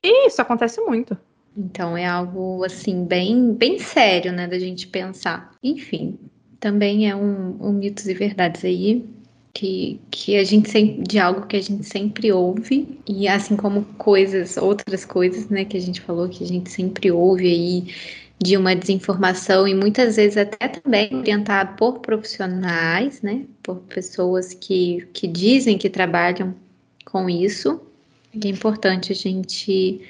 [0.00, 1.18] Isso acontece muito.
[1.56, 5.50] Então é algo assim bem bem sério, né, da gente pensar.
[5.60, 6.18] Enfim,
[6.60, 9.04] também é um, um mitos e verdades aí
[9.56, 13.84] que, que a gente sempre, de algo que a gente sempre ouve, e assim como
[13.96, 17.94] coisas, outras coisas, né, que a gente falou que a gente sempre ouve aí
[18.38, 25.08] de uma desinformação e muitas vezes até também orientado por profissionais, né, por pessoas que,
[25.14, 26.54] que dizem que trabalham
[27.06, 27.80] com isso,
[28.34, 30.02] é importante a gente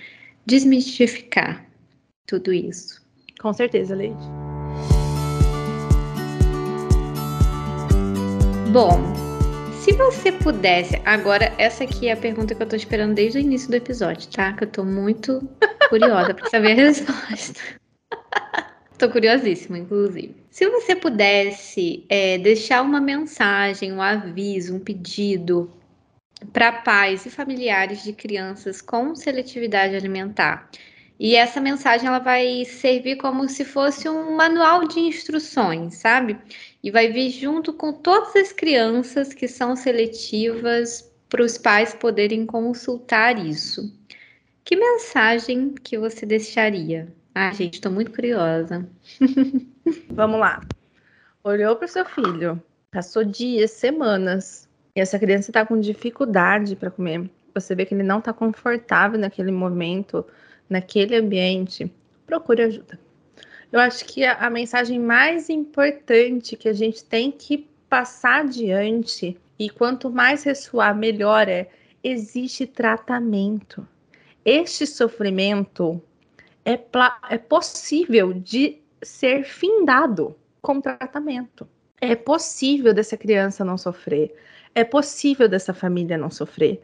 [0.45, 1.65] desmistificar
[2.27, 3.01] tudo isso.
[3.41, 4.17] Com certeza, Leide.
[8.73, 9.26] Bom,
[9.87, 11.01] se você pudesse.
[11.05, 14.29] Agora, essa aqui é a pergunta que eu tô esperando desde o início do episódio,
[14.33, 14.53] tá?
[14.53, 15.49] Que eu tô muito
[15.89, 17.61] curiosa para saber a resposta.
[18.99, 20.35] Tô curiosíssima, inclusive.
[20.51, 25.71] Se você pudesse é, deixar uma mensagem, um aviso, um pedido
[26.53, 30.69] para pais e familiares de crianças com seletividade alimentar,
[31.19, 36.37] e essa mensagem ela vai servir como se fosse um manual de instruções, sabe?
[36.87, 42.47] E vai vir junto com todas as crianças que são seletivas para os pais poderem
[42.47, 43.93] consultar isso.
[44.63, 47.13] Que mensagem que você deixaria?
[47.35, 48.89] Ai, gente, estou muito curiosa.
[50.11, 50.61] Vamos lá.
[51.43, 52.63] Olhou para o seu filho,
[52.93, 57.29] passou dias, semanas, e essa criança está com dificuldade para comer.
[57.53, 60.25] Você vê que ele não está confortável naquele momento,
[60.71, 61.93] naquele ambiente.
[62.25, 63.06] Procure ajuda.
[63.73, 69.39] Eu acho que a, a mensagem mais importante que a gente tem que passar adiante,
[69.59, 71.69] e quanto mais ressoar, melhor é:
[72.03, 73.87] existe tratamento.
[74.45, 76.01] Este sofrimento
[76.65, 76.79] é,
[77.29, 81.69] é possível de ser findado com tratamento.
[82.01, 84.35] É possível dessa criança não sofrer.
[84.75, 86.83] É possível dessa família não sofrer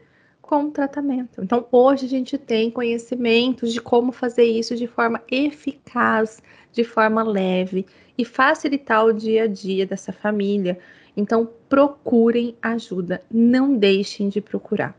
[0.53, 1.41] com tratamento.
[1.41, 7.23] Então, hoje a gente tem conhecimentos de como fazer isso de forma eficaz, de forma
[7.23, 10.77] leve e facilitar o dia a dia dessa família.
[11.17, 14.95] Então, procurem ajuda, não deixem de procurar.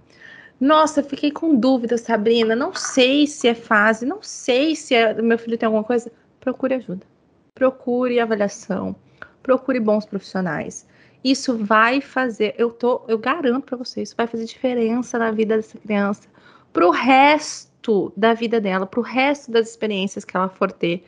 [0.60, 2.56] Nossa, fiquei com dúvida, Sabrina.
[2.56, 6.10] Não sei se é fase, não sei se é, meu filho tem alguma coisa.
[6.40, 7.06] Procure ajuda.
[7.54, 8.96] Procure avaliação.
[9.40, 10.84] Procure bons profissionais.
[11.24, 15.56] Isso vai fazer, eu tô, eu garanto para vocês, isso vai fazer diferença na vida
[15.56, 16.28] dessa criança,
[16.70, 21.02] pro resto da vida dela, pro resto das experiências que ela for ter,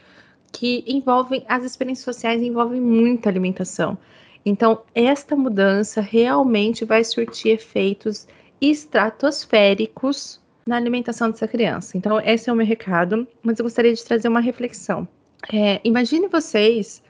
[0.50, 3.98] que envolvem as experiências sociais envolvem muita alimentação.
[4.44, 8.26] Então, esta mudança realmente vai surtir efeitos
[8.60, 11.96] estratosféricos na alimentação dessa criança.
[11.98, 15.06] Então, esse é o meu recado, mas eu gostaria de trazer uma reflexão.
[15.52, 17.02] É, imagine vocês,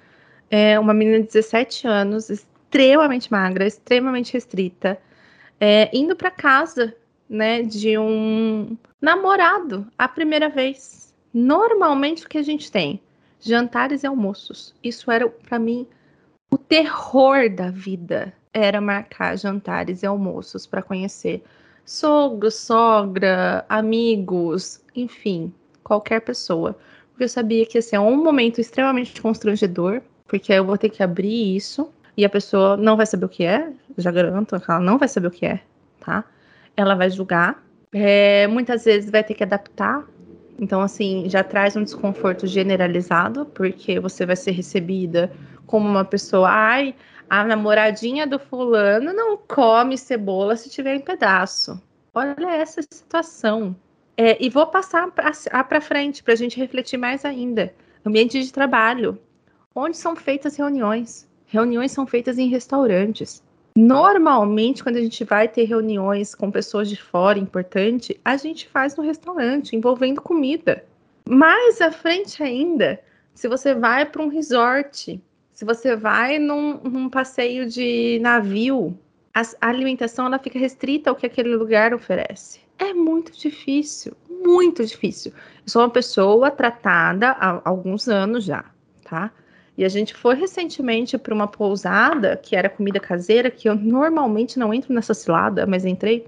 [0.50, 2.30] é, uma menina de 17 anos,
[2.76, 4.98] extremamente magra, extremamente restrita,
[5.58, 6.94] é, indo para casa,
[7.28, 11.14] né, de um namorado a primeira vez.
[11.32, 13.00] Normalmente o que a gente tem?
[13.40, 14.74] Jantares e almoços.
[14.82, 15.86] Isso era para mim
[16.50, 21.42] o terror da vida era marcar jantares e almoços para conhecer
[21.84, 25.52] sogro, sogra, amigos, enfim,
[25.82, 26.76] qualquer pessoa.
[27.10, 31.02] Porque eu sabia que ia ser um momento extremamente constrangedor, porque eu vou ter que
[31.02, 34.80] abrir isso e a pessoa não vai saber o que é, já garanto que ela
[34.80, 35.60] não vai saber o que é,
[36.00, 36.24] tá?
[36.76, 37.62] Ela vai julgar,
[37.92, 40.04] é, muitas vezes vai ter que adaptar,
[40.58, 45.30] então, assim, já traz um desconforto generalizado, porque você vai ser recebida
[45.66, 46.94] como uma pessoa, ai,
[47.28, 51.80] a namoradinha do fulano não come cebola se tiver em pedaço.
[52.14, 53.76] Olha essa situação.
[54.16, 57.74] É, e vou passar para frente para a gente refletir mais ainda.
[58.04, 59.18] Ambiente de trabalho.
[59.74, 61.25] Onde são feitas reuniões?
[61.46, 63.42] Reuniões são feitas em restaurantes.
[63.76, 68.96] Normalmente, quando a gente vai ter reuniões com pessoas de fora, importante, a gente faz
[68.96, 70.84] no restaurante, envolvendo comida.
[71.28, 73.00] Mais à frente ainda,
[73.34, 75.20] se você vai para um resort,
[75.52, 78.98] se você vai num, num passeio de navio,
[79.34, 82.60] a, a alimentação ela fica restrita ao que aquele lugar oferece.
[82.78, 85.32] É muito difícil, muito difícil.
[85.32, 88.64] Eu sou uma pessoa tratada há alguns anos já,
[89.04, 89.30] tá?
[89.76, 94.58] E a gente foi recentemente para uma pousada que era comida caseira, que eu normalmente
[94.58, 96.26] não entro nessa cilada, mas entrei.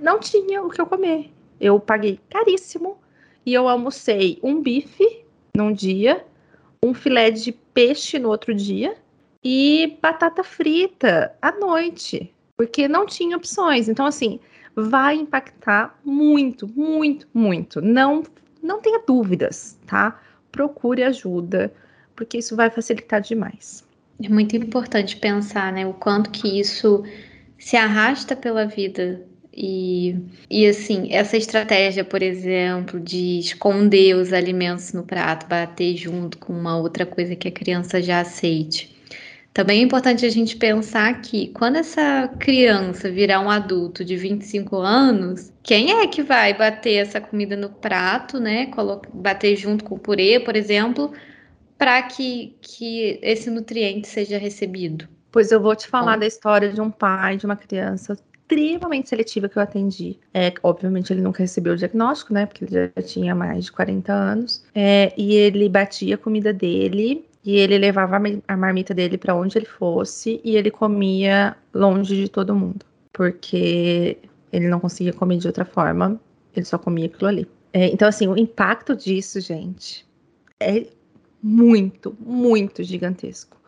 [0.00, 1.30] Não tinha o que eu comer.
[1.60, 2.98] Eu paguei caríssimo
[3.46, 5.24] e eu almocei um bife
[5.54, 6.24] num dia
[6.84, 8.96] um filé de peixe no outro dia
[9.42, 13.88] e batata frita à noite, porque não tinha opções.
[13.88, 14.40] Então, assim,
[14.74, 17.80] vai impactar muito, muito, muito.
[17.80, 18.24] Não,
[18.60, 20.20] não tenha dúvidas, tá?
[20.50, 21.72] Procure ajuda,
[22.14, 23.84] porque isso vai facilitar demais.
[24.22, 27.04] É muito importante pensar, né, o quanto que isso
[27.58, 29.22] se arrasta pela vida
[29.54, 30.16] e,
[30.48, 36.52] e assim, essa estratégia, por exemplo, de esconder os alimentos no prato, bater junto com
[36.52, 38.90] uma outra coisa que a criança já aceite.
[39.52, 44.76] Também é importante a gente pensar que quando essa criança virar um adulto de 25
[44.78, 48.70] anos, quem é que vai bater essa comida no prato, né?
[49.12, 51.12] Bater junto com o purê, por exemplo,
[51.82, 55.08] para que, que esse nutriente seja recebido?
[55.32, 56.20] Pois eu vou te falar Bom.
[56.20, 60.16] da história de um pai de uma criança extremamente seletiva que eu atendi.
[60.32, 62.46] É, obviamente, ele nunca recebeu o diagnóstico, né?
[62.46, 64.64] Porque ele já tinha mais de 40 anos.
[64.72, 68.16] É, e ele batia a comida dele e ele levava
[68.46, 72.86] a marmita dele para onde ele fosse e ele comia longe de todo mundo.
[73.12, 74.18] porque
[74.52, 76.20] ele não conseguia comer de outra forma,
[76.54, 77.48] ele só comia aquilo ali.
[77.72, 80.06] É, então, assim, o impacto disso, gente,
[80.60, 80.86] é
[81.42, 83.60] muito, muito gigantesco.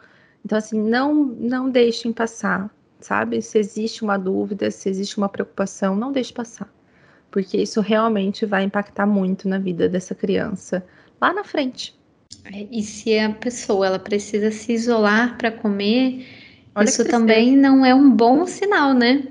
[0.44, 2.70] Então, assim, não, não deixem passar,
[3.00, 3.40] sabe?
[3.42, 6.72] Se existe uma dúvida, se existe uma preocupação, não deixe passar.
[7.30, 10.84] Porque isso realmente vai impactar muito na vida dessa criança
[11.20, 11.98] lá na frente.
[12.70, 16.26] E se a pessoa ela precisa se isolar para comer,
[16.74, 19.28] Olha isso também não é um bom sinal, né?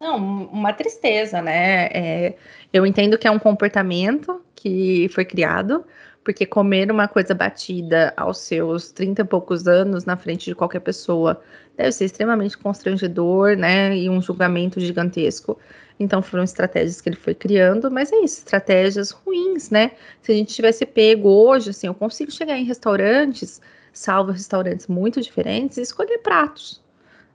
[0.00, 0.16] Não,
[0.46, 1.86] uma tristeza, né?
[1.86, 2.34] É,
[2.72, 5.84] eu entendo que é um comportamento que foi criado,
[6.24, 10.80] porque comer uma coisa batida aos seus 30 e poucos anos na frente de qualquer
[10.80, 11.40] pessoa
[11.76, 13.96] deve ser extremamente constrangedor, né?
[13.96, 15.58] E um julgamento gigantesco.
[15.98, 19.92] Então foram estratégias que ele foi criando, mas é isso, estratégias ruins, né?
[20.20, 23.60] Se a gente tivesse pego hoje, assim, eu consigo chegar em restaurantes,
[23.92, 26.81] salvo restaurantes muito diferentes, e escolher pratos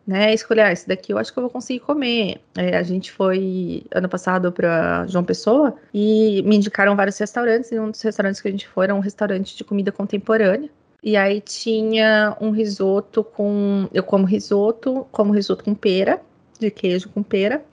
[0.08, 0.34] né?
[0.34, 2.40] Escolher, ah, esse daqui eu acho que eu vou conseguir comer.
[2.58, 7.80] É, a gente foi ano passado para João Pessoa e me indicaram vários restaurantes, e
[7.80, 10.70] um dos restaurantes que a gente foi era um restaurante de comida contemporânea.
[11.04, 13.90] E aí tinha um risoto com.
[13.94, 16.22] Eu como risoto, como risoto com pera,
[16.58, 17.64] de queijo com pera,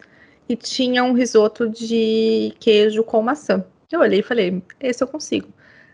[0.49, 3.65] e tinha um risoto de queijo com maçã.
[3.93, 5.49] Eu olhei e falei, esse eu consigo.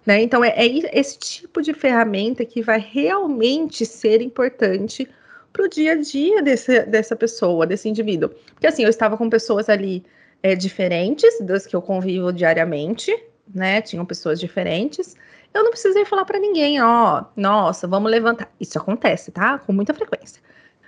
[0.07, 0.23] Né?
[0.23, 0.67] Então é, é
[0.99, 5.07] esse tipo de ferramenta que vai realmente ser importante
[5.53, 8.31] para o dia a dia desse, dessa pessoa, desse indivíduo.
[8.55, 10.05] Porque assim, eu estava com pessoas ali
[10.43, 13.17] é, diferentes das que eu convivo diariamente,
[13.53, 13.81] né?
[13.83, 15.17] Tinham pessoas diferentes.
[15.53, 18.51] Eu não precisei falar para ninguém, ó, nossa, vamos levantar.
[18.61, 19.59] Isso acontece, tá?
[19.59, 20.41] Com muita frequência.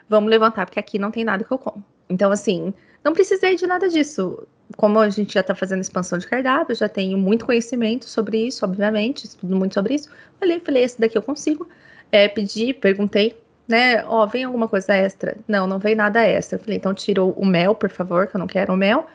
[0.08, 1.84] Vamos levantar, porque aqui não tem nada que eu como.
[2.08, 4.46] Então, assim, não precisei de nada disso.
[4.76, 8.64] Como a gente já está fazendo expansão de cardápio, já tenho muito conhecimento sobre isso,
[8.64, 10.08] obviamente, estudo muito sobre isso.
[10.38, 11.68] Falei, falei, esse daqui eu consigo.
[12.10, 14.04] É, pedi, perguntei né?
[14.06, 15.36] Ó, vem alguma coisa extra?
[15.46, 16.58] Não, não veio nada extra.
[16.58, 19.06] falei, então tira o mel, por favor, que eu não quero o mel.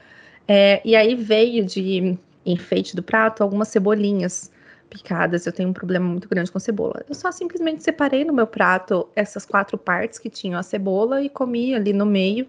[0.47, 4.51] É, e aí veio de enfeite do prato algumas cebolinhas
[4.89, 5.45] picadas.
[5.45, 7.03] Eu tenho um problema muito grande com cebola.
[7.07, 11.29] Eu só simplesmente separei no meu prato essas quatro partes que tinham a cebola e
[11.29, 12.47] comi ali no meio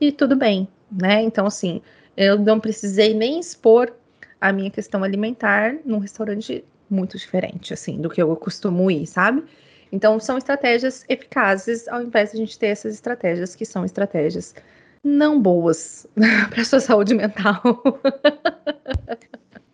[0.00, 1.22] e tudo bem, né?
[1.22, 1.80] Então, assim,
[2.16, 3.92] eu não precisei nem expor
[4.40, 9.44] a minha questão alimentar num restaurante muito diferente, assim, do que eu costumo ir, sabe?
[9.90, 14.54] Então, são estratégias eficazes, ao invés de a gente ter essas estratégias que são estratégias
[15.02, 16.06] não boas
[16.50, 17.62] para sua saúde mental.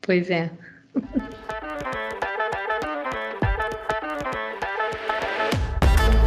[0.02, 0.50] pois é.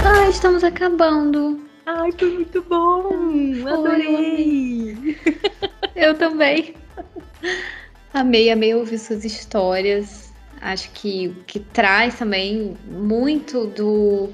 [0.05, 1.61] Ah, estamos acabando.
[1.85, 3.09] Ai, foi muito bom.
[3.61, 5.17] Foi, Adorei.
[5.95, 6.75] Eu também.
[8.13, 10.26] Amei, amei ouvir suas histórias.
[10.61, 14.29] Acho que que traz também muito do,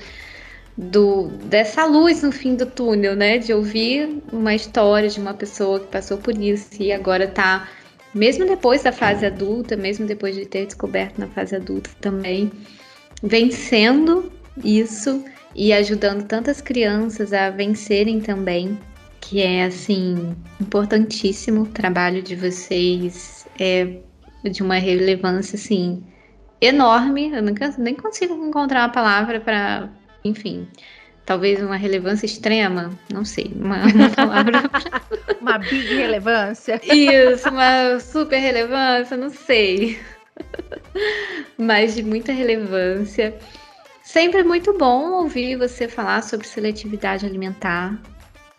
[0.77, 3.37] do dessa luz no fim do túnel, né?
[3.37, 7.69] De ouvir uma história de uma pessoa que passou por isso e agora tá,
[8.13, 12.51] mesmo depois da fase adulta, mesmo depois de ter descoberto na fase adulta também,
[13.21, 14.31] vencendo
[14.63, 15.23] isso
[15.55, 18.77] e ajudando tantas crianças a vencerem também,
[19.21, 23.99] que é assim importantíssimo o trabalho de vocês, é
[24.49, 26.03] de uma relevância assim
[26.65, 27.31] enorme.
[27.31, 29.89] Eu nunca nem consigo encontrar uma palavra para,
[30.23, 30.67] enfim,
[31.25, 34.63] talvez uma relevância extrema, não sei, uma, uma palavra.
[35.41, 36.79] uma big relevância.
[36.83, 39.99] Isso, uma super relevância, não sei.
[41.57, 43.35] Mas de muita relevância.
[44.01, 47.97] Sempre muito bom ouvir você falar sobre seletividade alimentar.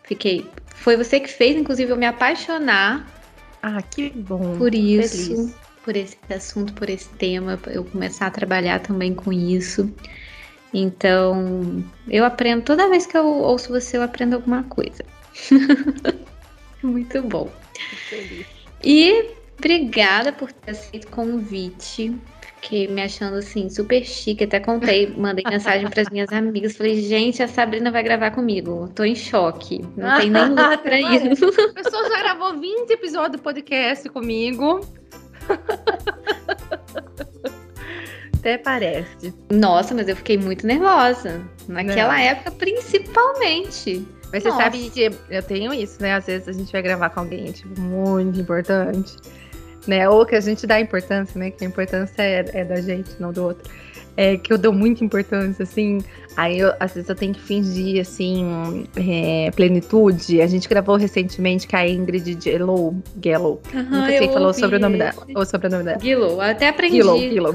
[0.03, 0.49] Fiquei.
[0.75, 3.07] Foi você que fez, inclusive, eu me apaixonar.
[3.61, 4.57] Ah, que bom.
[4.57, 5.35] Por isso.
[5.35, 9.93] Feliz por esse assunto, por esse tema, eu começar a trabalhar também com isso.
[10.73, 15.05] Então, eu aprendo, toda vez que eu ouço você, eu aprendo alguma coisa.
[16.81, 17.51] Muito bom.
[18.83, 22.13] E obrigada por ter aceito o convite.
[22.61, 24.43] Fiquei me achando assim super chique.
[24.43, 26.75] Até contei, mandei mensagem para as minhas amigas.
[26.75, 28.89] Falei, gente, a Sabrina vai gravar comigo.
[28.95, 29.85] Tô em choque.
[29.95, 31.45] Não tem nem luta pra isso.
[31.45, 34.81] A pessoa já gravou 20 episódios do podcast comigo.
[38.39, 39.33] Até parece.
[39.51, 41.41] Nossa, mas eu fiquei muito nervosa.
[41.67, 42.19] Naquela Não.
[42.19, 44.07] época, principalmente.
[44.31, 44.63] Mas você Nossa.
[44.63, 46.13] sabe que eu tenho isso, né?
[46.13, 49.15] Às vezes a gente vai gravar com alguém, tipo, muito importante.
[49.87, 50.07] Né?
[50.09, 51.51] Ou que a gente dá importância, né?
[51.51, 53.67] Que a importância é, é da gente, não do outro
[54.17, 55.99] é, que eu dou muita importância, assim.
[56.35, 60.41] Aí, eu, às vezes, eu tenho que fingir, assim, é, plenitude.
[60.41, 62.95] A gente gravou recentemente com a Ingrid Gellow.
[63.23, 63.61] Gellow.
[63.73, 65.27] Uhum, Nunca sei falou sobre o nome dela.
[65.35, 65.99] Ou sobre o nome dela.
[65.99, 66.97] Gillow, até aprendi.
[66.97, 67.53] Gillow, Gillow.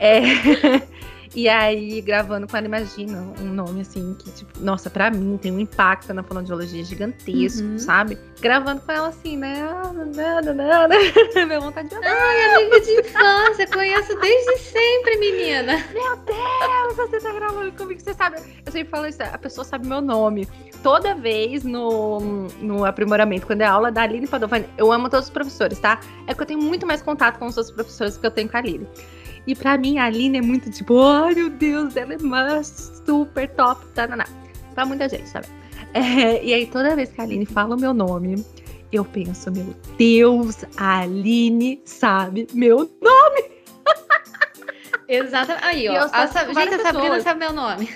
[0.00, 0.82] É, é,
[1.34, 5.50] E aí, gravando com ela, imagina um nome assim que, tipo, nossa, pra mim tem
[5.50, 7.78] um impacto na fonoaudiologia gigantesco, uhum.
[7.78, 8.16] sabe?
[8.40, 9.68] Gravando com ela assim, né?
[9.68, 10.94] Ah, nada, nada.
[11.34, 15.84] Minha vontade de Ai, amiga de infância, conheço desde sempre, menina.
[15.92, 18.36] Meu Deus, você tá gravando comigo, você sabe.
[18.64, 20.48] Eu sempre falo isso, a pessoa sabe meu nome.
[20.84, 22.20] Toda vez no,
[22.60, 25.98] no aprimoramento, quando é aula da Aline Padovani, eu amo todos os professores, tá?
[26.28, 28.56] É que eu tenho muito mais contato com os outros professores que eu tenho com
[28.56, 28.86] a Aline.
[29.46, 33.48] E pra mim, a Aline é muito tipo, ai meu Deus, ela é mais super
[33.50, 34.26] top, tá, tá, tá.
[34.74, 35.46] Pra muita gente, sabe?
[35.92, 38.44] É, e aí, toda vez que a Aline fala o meu nome,
[38.90, 43.44] eu penso, meu Deus, a Aline sabe meu nome.
[45.08, 45.64] Exatamente.
[45.64, 46.08] Aí, ó.
[46.12, 47.88] A, assim gente, a Sabrina sabe meu nome.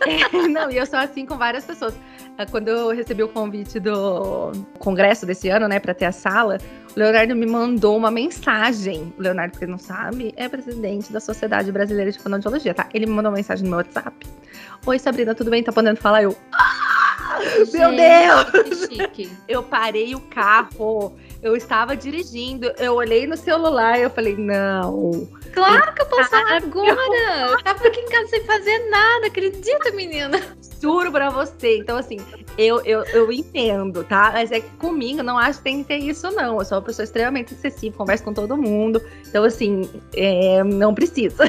[0.00, 1.94] É, não, e eu sou assim com várias pessoas.
[2.40, 6.56] É, quando eu recebi o convite do congresso desse ano, né, para ter a sala,
[6.96, 9.12] o Leonardo me mandou uma mensagem.
[9.18, 12.88] O Leonardo, que não sabe, é presidente da Sociedade Brasileira de Fonoaudiologia, tá?
[12.94, 14.26] Ele me mandou uma mensagem no meu WhatsApp.
[14.86, 15.62] Oi, Sabrina, tudo bem?
[15.62, 16.22] Tá podendo falar?
[16.22, 16.34] Eu.
[16.50, 17.40] Ah,
[17.74, 18.88] meu Deus!
[19.46, 21.14] Eu parei o carro.
[21.42, 25.28] Eu estava dirigindo, eu olhei no celular e eu falei, não.
[25.52, 27.50] Claro que eu posso falar agora!
[27.50, 30.40] Eu tava aqui em casa sem fazer nada, acredita, menina?
[30.80, 31.78] Juro pra você.
[31.78, 32.18] Então, assim,
[32.56, 34.30] eu, eu, eu entendo, tá?
[34.32, 36.58] Mas é que comigo não acho que tem que ter isso, não.
[36.58, 39.02] Eu sou uma pessoa extremamente excessiva, converso com todo mundo.
[39.28, 41.44] Então, assim, é, não precisa.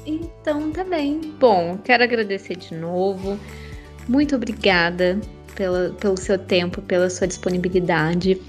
[0.07, 1.21] Então, tá bem.
[1.39, 3.39] Bom, quero agradecer de novo.
[4.09, 5.21] Muito obrigada
[5.55, 8.41] pela, pelo seu tempo, pela sua disponibilidade.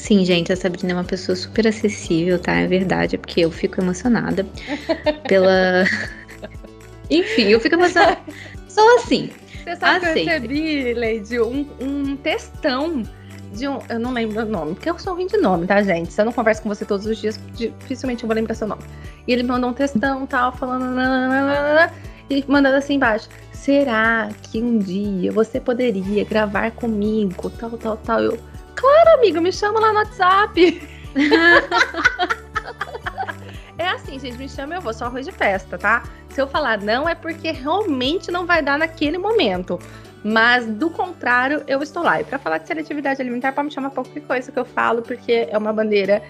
[0.00, 2.54] Sim, gente, a Sabrina é uma pessoa super acessível, tá?
[2.54, 4.46] É verdade, porque eu fico emocionada
[5.28, 5.84] pela.
[7.10, 8.18] Enfim, eu fico emocionada.
[8.66, 9.28] Sou assim.
[9.62, 13.02] Você sabe que eu recebi, Lady, um, um textão
[13.52, 13.78] de um.
[13.90, 16.10] Eu não lembro o nome, porque eu sou ruim de nome, tá, gente?
[16.10, 18.82] Se eu não converso com você todos os dias, dificilmente eu vou lembrar seu nome.
[19.28, 20.86] E ele mandou um textão tal, falando.
[20.94, 21.92] Nananana,
[22.30, 23.28] e mandando assim embaixo.
[23.52, 27.50] Será que um dia você poderia gravar comigo?
[27.50, 28.20] Tal, tal, tal.
[28.22, 28.38] Eu.
[28.74, 30.88] Claro, amiga, me chama lá no WhatsApp.
[33.78, 36.02] é assim, gente, me chama eu vou, só arroz de festa, tá?
[36.30, 39.78] Se eu falar não, é porque realmente não vai dar naquele momento.
[40.22, 42.20] Mas, do contrário, eu estou lá.
[42.20, 45.48] E para falar de seletividade alimentar, pode me chamar qualquer coisa que eu falo, porque
[45.50, 46.22] é uma bandeira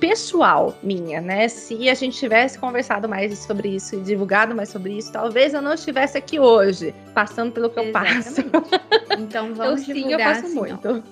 [0.00, 1.48] pessoal minha, né?
[1.48, 5.62] Se a gente tivesse conversado mais sobre isso e divulgado mais sobre isso, talvez eu
[5.62, 8.40] não estivesse aqui hoje, passando pelo que Exatamente.
[8.40, 9.18] eu passo.
[9.18, 11.04] Então vamos eu, sim, eu passo assim, muito.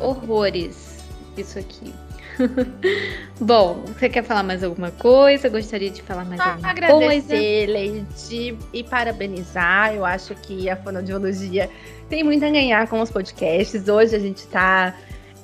[0.00, 0.96] Ó, horrores
[1.36, 1.94] isso aqui.
[3.40, 5.48] Bom, você quer falar mais alguma coisa?
[5.48, 7.72] Gostaria de falar mais ah, alguma agradecer, coisa?
[7.72, 9.94] Leide, e parabenizar.
[9.94, 11.70] Eu acho que a fonoaudiologia
[12.08, 13.88] tem muito a ganhar com os podcasts.
[13.88, 14.94] Hoje a gente está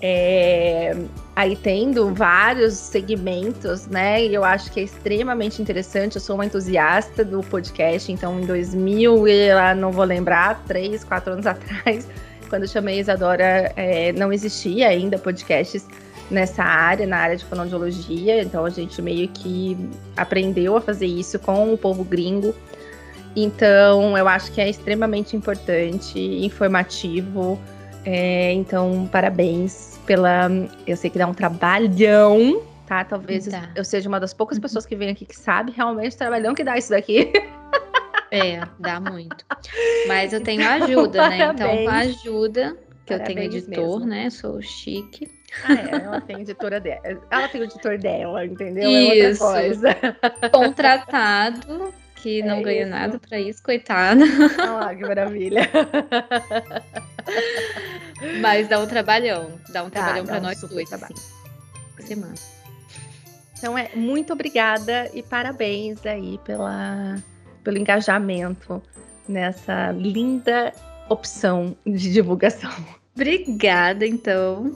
[0.05, 0.97] É,
[1.37, 4.25] aí tendo vários segmentos, né?
[4.25, 6.17] E eu acho que é extremamente interessante.
[6.17, 11.35] Eu sou uma entusiasta do podcast, então em 2000, eu não vou lembrar, três, quatro
[11.35, 12.09] anos atrás,
[12.49, 15.87] quando eu chamei Isadora, é, não existia ainda podcasts
[16.31, 18.43] nessa área, na área de fonoaudiologia.
[18.43, 19.79] Então a gente meio que
[20.17, 22.53] aprendeu a fazer isso com o povo gringo.
[23.37, 27.59] Então eu acho que é extremamente importante, informativo.
[28.05, 30.49] É, então, parabéns pela.
[30.87, 33.05] Eu sei que dá um trabalhão, tá?
[33.05, 33.69] Talvez Dá.
[33.77, 36.65] eu seja uma das poucas pessoas que vem aqui que sabe realmente o trabalhão que
[36.65, 37.33] dá isso daqui.
[38.31, 39.45] É, dá muito.
[40.09, 41.37] Mas eu tenho ajuda, né?
[41.53, 42.17] Então, Parabéns.
[42.17, 44.07] ajuda, que eu tenho Parabéns editor, mesmo.
[44.07, 44.31] né?
[44.31, 45.31] Sou chique.
[45.65, 47.01] Ah, é, ela tem editora dela.
[47.31, 48.89] Ela tem o editor dela, entendeu?
[48.89, 49.45] Isso.
[49.45, 50.51] É outra coisa.
[50.51, 51.93] Contratado,
[52.23, 52.91] que não É ganha isso.
[52.91, 54.23] nada pra isso, coitada.
[54.59, 55.69] Olha lá, que maravilha.
[58.41, 59.59] Mas dá um trabalhão.
[59.71, 61.15] Dá um trabalhão dá pra um nós dois, trabalho.
[61.17, 62.07] sim.
[62.07, 62.35] Semana.
[63.59, 67.17] Então é muito obrigada e parabéns aí pela,
[67.63, 68.83] pelo engajamento
[69.29, 70.73] nessa linda
[71.09, 72.73] opção de divulgação.
[73.15, 74.73] Obrigada, então.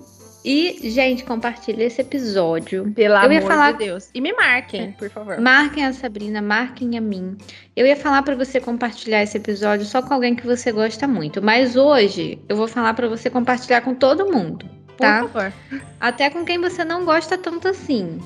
[0.48, 2.92] E, gente, compartilha esse episódio.
[2.94, 4.08] Pelo Eu ia amor falar- de Deus.
[4.14, 5.40] E me marquem, por favor.
[5.40, 7.36] Marquem a Sabrina, marquem a mim.
[7.74, 11.42] Eu ia falar pra você compartilhar esse episódio só com alguém que você gosta muito,
[11.42, 15.22] mas hoje eu vou falar pra você compartilhar com todo mundo, Por tá?
[15.26, 15.52] favor.
[15.98, 18.20] Até com quem você não gosta tanto assim,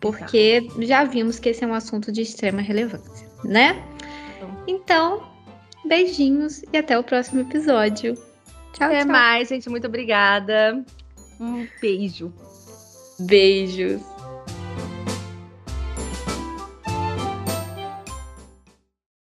[0.00, 3.82] porque já vimos que esse é um assunto de extrema relevância, né?
[4.68, 5.24] Então,
[5.84, 8.14] beijinhos e até o próximo episódio.
[8.74, 9.08] Tchau, Até tchau.
[9.08, 9.68] mais, gente.
[9.68, 10.84] Muito obrigada.
[11.40, 12.32] Um beijo.
[13.18, 14.13] Beijos.